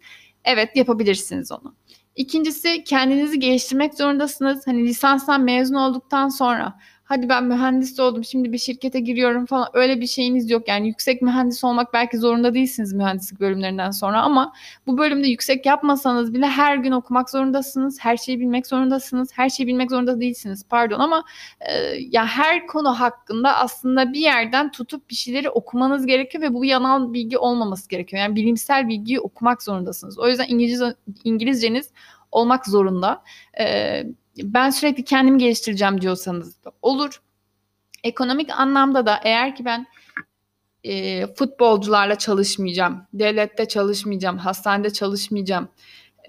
evet 0.46 0.76
yapabilirsiniz 0.76 1.52
onu. 1.52 1.76
İkincisi 2.16 2.84
kendinizi 2.84 3.40
geliştirmek 3.40 3.94
zorundasınız. 3.94 4.68
Hani 4.68 4.84
lisanstan 4.84 5.42
mezun 5.42 5.76
olduktan 5.76 6.30
sonra 6.30 6.80
hadi 7.10 7.30
ben 7.30 7.44
mühendis 7.44 8.00
oldum 8.00 8.24
şimdi 8.24 8.54
bir 8.54 8.58
şirkete 8.58 9.00
giriyorum 9.00 9.46
falan 9.46 9.68
öyle 9.74 10.02
bir 10.02 10.08
şeyiniz 10.08 10.50
yok. 10.50 10.68
Yani 10.68 10.88
yüksek 10.88 11.22
mühendis 11.22 11.64
olmak 11.64 11.94
belki 11.94 12.18
zorunda 12.18 12.54
değilsiniz 12.54 12.94
mühendislik 12.94 13.40
bölümlerinden 13.40 13.92
sonra 13.92 14.22
ama 14.22 14.54
bu 14.88 14.98
bölümde 14.98 15.28
yüksek 15.28 15.66
yapmasanız 15.66 16.34
bile 16.34 16.48
her 16.48 16.76
gün 16.76 16.92
okumak 16.92 17.30
zorundasınız. 17.30 17.98
Her 18.02 18.18
şeyi 18.18 18.40
bilmek 18.40 18.68
zorundasınız. 18.68 19.30
Her 19.34 19.50
şeyi 19.50 19.68
bilmek 19.68 19.90
zorunda 19.90 20.22
değilsiniz 20.22 20.66
pardon 20.70 21.00
ama 21.00 21.24
e, 21.60 21.74
ya 22.12 22.26
her 22.26 22.68
konu 22.68 23.00
hakkında 23.00 23.58
aslında 23.58 24.14
bir 24.14 24.20
yerden 24.20 24.72
tutup 24.72 25.10
bir 25.10 25.16
şeyleri 25.16 25.50
okumanız 25.50 26.06
gerekiyor 26.06 26.44
ve 26.44 26.54
bu 26.54 26.66
yanal 26.66 27.14
bilgi 27.14 27.38
olmaması 27.38 27.90
gerekiyor. 27.90 28.22
Yani 28.22 28.36
bilimsel 28.36 28.88
bilgiyi 28.88 29.20
okumak 29.20 29.64
zorundasınız. 29.64 30.20
O 30.20 30.28
yüzden 30.28 30.46
İngilizce, 30.48 30.86
İngilizceniz 31.24 31.92
olmak 32.32 32.66
zorunda. 32.68 33.24
Ee, 33.60 34.04
ben 34.44 34.70
sürekli 34.70 35.04
kendimi 35.04 35.38
geliştireceğim 35.38 36.02
diyorsanız 36.02 36.64
da 36.64 36.72
olur. 36.82 37.22
Ekonomik 38.04 38.50
anlamda 38.60 39.06
da 39.06 39.20
eğer 39.24 39.56
ki 39.56 39.66
ben 39.66 39.88
e, 40.84 41.28
futbolcularla 41.28 42.18
çalışmayacağım, 42.18 43.08
devlette 43.14 43.68
çalışmayacağım, 43.68 44.38
hastanede 44.38 44.94
çalışmayacağım, 44.94 45.70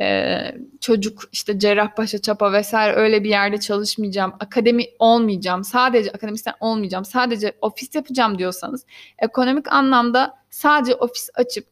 e, 0.00 0.38
çocuk 0.80 1.22
işte 1.32 1.58
Cerrahpaşa, 1.58 2.18
Çapa 2.18 2.52
vesaire 2.52 2.94
öyle 2.96 3.24
bir 3.24 3.28
yerde 3.28 3.60
çalışmayacağım, 3.60 4.34
akademi 4.40 4.84
olmayacağım, 4.98 5.64
sadece 5.64 6.12
akademisyen 6.12 6.54
olmayacağım, 6.60 7.04
sadece 7.04 7.56
ofis 7.60 7.94
yapacağım 7.94 8.38
diyorsanız 8.38 8.86
ekonomik 9.18 9.72
anlamda 9.72 10.34
sadece 10.50 10.94
ofis 10.94 11.30
açıp 11.34 11.66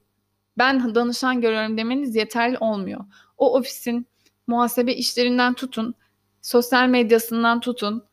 ben 0.58 0.94
danışan 0.94 1.40
görüyorum 1.40 1.78
demeniz 1.78 2.16
yeterli 2.16 2.58
olmuyor. 2.58 3.00
O 3.38 3.56
ofisin 3.58 4.06
muhasebe 4.46 4.94
işlerinden 4.94 5.54
tutun, 5.54 5.94
sosyal 6.48 6.88
medyasından 6.88 7.60
tutun, 7.60 8.04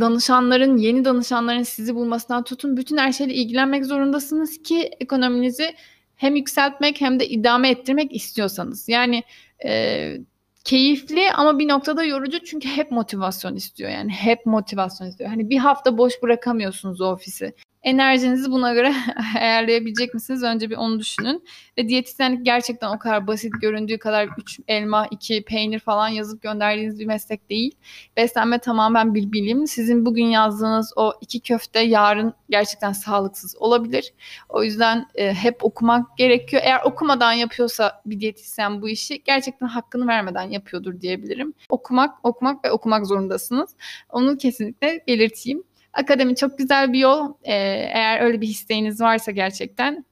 danışanların, 0.00 0.76
yeni 0.76 1.04
danışanların 1.04 1.62
sizi 1.62 1.94
bulmasından 1.94 2.44
tutun. 2.44 2.76
Bütün 2.76 2.96
her 2.96 3.12
şeyle 3.12 3.34
ilgilenmek 3.34 3.86
zorundasınız 3.86 4.62
ki 4.62 4.90
ekonominizi 5.00 5.74
hem 6.16 6.36
yükseltmek 6.36 7.00
hem 7.00 7.20
de 7.20 7.28
idame 7.28 7.70
ettirmek 7.70 8.14
istiyorsanız. 8.16 8.88
Yani 8.88 9.22
e, 9.64 10.16
keyifli 10.64 11.32
ama 11.32 11.58
bir 11.58 11.68
noktada 11.68 12.04
yorucu 12.04 12.44
çünkü 12.44 12.68
hep 12.68 12.90
motivasyon 12.90 13.56
istiyor. 13.56 13.90
Yani 13.90 14.10
hep 14.10 14.46
motivasyon 14.46 15.08
istiyor. 15.08 15.30
Hani 15.30 15.50
bir 15.50 15.58
hafta 15.58 15.98
boş 15.98 16.22
bırakamıyorsunuz 16.22 17.00
o 17.00 17.06
ofisi 17.06 17.54
enerjinizi 17.84 18.50
buna 18.50 18.74
göre 18.74 18.94
ayarlayabilecek 19.40 20.14
misiniz? 20.14 20.42
Önce 20.42 20.70
bir 20.70 20.76
onu 20.76 20.98
düşünün. 20.98 21.44
Ve 21.78 21.88
diyetisyenlik 21.88 22.44
gerçekten 22.44 22.88
o 22.88 22.98
kadar 22.98 23.26
basit 23.26 23.52
göründüğü 23.60 23.98
kadar 23.98 24.28
3 24.38 24.60
elma, 24.68 25.06
2 25.10 25.44
peynir 25.44 25.78
falan 25.78 26.08
yazıp 26.08 26.42
gönderdiğiniz 26.42 26.98
bir 27.00 27.06
meslek 27.06 27.50
değil. 27.50 27.74
Beslenme 28.16 28.58
tamamen 28.58 29.14
bir 29.14 29.32
bilim. 29.32 29.66
Sizin 29.66 30.06
bugün 30.06 30.24
yazdığınız 30.24 30.92
o 30.96 31.12
iki 31.20 31.40
köfte 31.40 31.80
yarın 31.80 32.34
gerçekten 32.50 32.92
sağlıksız 32.92 33.56
olabilir. 33.56 34.14
O 34.48 34.64
yüzden 34.64 35.06
e, 35.14 35.34
hep 35.34 35.64
okumak 35.64 36.16
gerekiyor. 36.16 36.62
Eğer 36.64 36.80
okumadan 36.84 37.32
yapıyorsa 37.32 38.02
bir 38.06 38.20
diyetisyen 38.20 38.82
bu 38.82 38.88
işi 38.88 39.22
gerçekten 39.24 39.66
hakkını 39.66 40.06
vermeden 40.06 40.50
yapıyordur 40.50 41.00
diyebilirim. 41.00 41.54
Okumak, 41.68 42.14
okumak 42.22 42.64
ve 42.64 42.70
okumak 42.70 43.06
zorundasınız. 43.06 43.70
Onu 44.08 44.38
kesinlikle 44.38 45.04
belirteyim. 45.06 45.64
Akademi 45.94 46.36
çok 46.36 46.58
güzel 46.58 46.92
bir 46.92 46.98
yol. 46.98 47.34
Ee, 47.42 47.54
eğer 47.94 48.20
öyle 48.20 48.40
bir 48.40 48.48
isteğiniz 48.48 49.00
varsa 49.00 49.30
gerçekten 49.30 50.04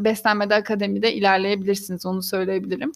e, 0.00 0.04
beslenmede 0.04 0.54
akademide 0.54 1.14
ilerleyebilirsiniz. 1.14 2.06
Onu 2.06 2.22
söyleyebilirim. 2.22 2.92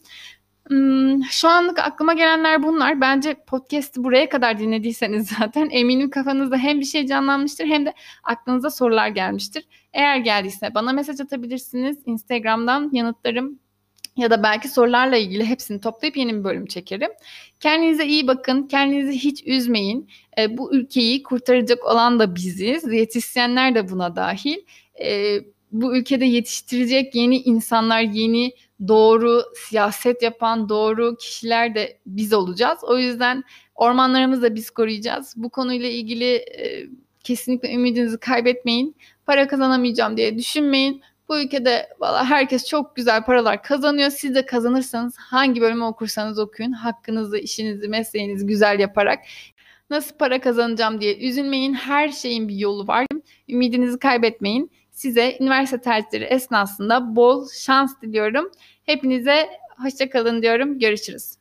Hmm, 0.68 1.24
şu 1.24 1.48
anlık 1.48 1.78
aklıma 1.78 2.12
gelenler 2.12 2.62
bunlar. 2.62 3.00
Bence 3.00 3.34
podcast'i 3.46 4.04
buraya 4.04 4.28
kadar 4.28 4.58
dinlediyseniz 4.58 5.28
zaten 5.38 5.68
eminim 5.70 6.10
kafanızda 6.10 6.56
hem 6.56 6.80
bir 6.80 6.84
şey 6.84 7.06
canlanmıştır 7.06 7.66
hem 7.66 7.86
de 7.86 7.94
aklınıza 8.24 8.70
sorular 8.70 9.08
gelmiştir. 9.08 9.64
Eğer 9.92 10.16
geldiyse 10.16 10.74
bana 10.74 10.92
mesaj 10.92 11.20
atabilirsiniz. 11.20 11.98
Instagram'dan 12.06 12.90
yanıtlarım 12.92 13.58
ya 14.20 14.30
da 14.30 14.42
belki 14.42 14.68
sorularla 14.68 15.16
ilgili 15.16 15.44
hepsini 15.44 15.80
toplayıp 15.80 16.16
yeni 16.16 16.34
bir 16.34 16.44
bölüm 16.44 16.66
çekerim. 16.66 17.10
Kendinize 17.60 18.06
iyi 18.06 18.26
bakın, 18.26 18.62
kendinizi 18.62 19.18
hiç 19.18 19.46
üzmeyin. 19.46 20.08
E, 20.38 20.58
bu 20.58 20.74
ülkeyi 20.74 21.22
kurtaracak 21.22 21.84
olan 21.86 22.20
da 22.20 22.34
biziz, 22.34 22.90
diyetisyenler 22.90 23.74
de 23.74 23.90
buna 23.90 24.16
dahil. 24.16 24.58
E, 25.04 25.38
bu 25.72 25.96
ülkede 25.96 26.24
yetiştirecek 26.24 27.14
yeni 27.14 27.36
insanlar, 27.38 28.00
yeni 28.00 28.52
doğru 28.88 29.42
siyaset 29.68 30.22
yapan 30.22 30.68
doğru 30.68 31.16
kişiler 31.16 31.74
de 31.74 31.98
biz 32.06 32.32
olacağız. 32.32 32.78
O 32.82 32.98
yüzden 32.98 33.44
ormanlarımızı 33.74 34.42
da 34.42 34.54
biz 34.54 34.70
koruyacağız. 34.70 35.34
Bu 35.36 35.50
konuyla 35.50 35.88
ilgili 35.88 36.34
e, 36.34 36.86
kesinlikle 37.24 37.74
ümidinizi 37.74 38.18
kaybetmeyin. 38.18 38.96
Para 39.26 39.48
kazanamayacağım 39.48 40.16
diye 40.16 40.38
düşünmeyin. 40.38 41.02
Bu 41.30 41.40
ülkede 41.40 41.88
valla 42.00 42.24
herkes 42.30 42.66
çok 42.66 42.96
güzel 42.96 43.24
paralar 43.24 43.62
kazanıyor. 43.62 44.10
Siz 44.10 44.34
de 44.34 44.46
kazanırsanız 44.46 45.16
hangi 45.16 45.60
bölümü 45.60 45.84
okursanız 45.84 46.38
okuyun. 46.38 46.72
Hakkınızı, 46.72 47.38
işinizi, 47.38 47.88
mesleğinizi 47.88 48.46
güzel 48.46 48.78
yaparak 48.80 49.18
nasıl 49.90 50.16
para 50.16 50.40
kazanacağım 50.40 51.00
diye 51.00 51.18
üzülmeyin. 51.18 51.74
Her 51.74 52.08
şeyin 52.08 52.48
bir 52.48 52.54
yolu 52.54 52.86
var. 52.86 53.06
Ümidinizi 53.48 53.98
kaybetmeyin. 53.98 54.70
Size 54.90 55.36
üniversite 55.40 55.80
tercihleri 55.80 56.24
esnasında 56.24 57.16
bol 57.16 57.48
şans 57.48 58.00
diliyorum. 58.02 58.50
Hepinize 58.86 59.48
hoşçakalın 59.82 60.42
diyorum. 60.42 60.78
Görüşürüz. 60.78 61.39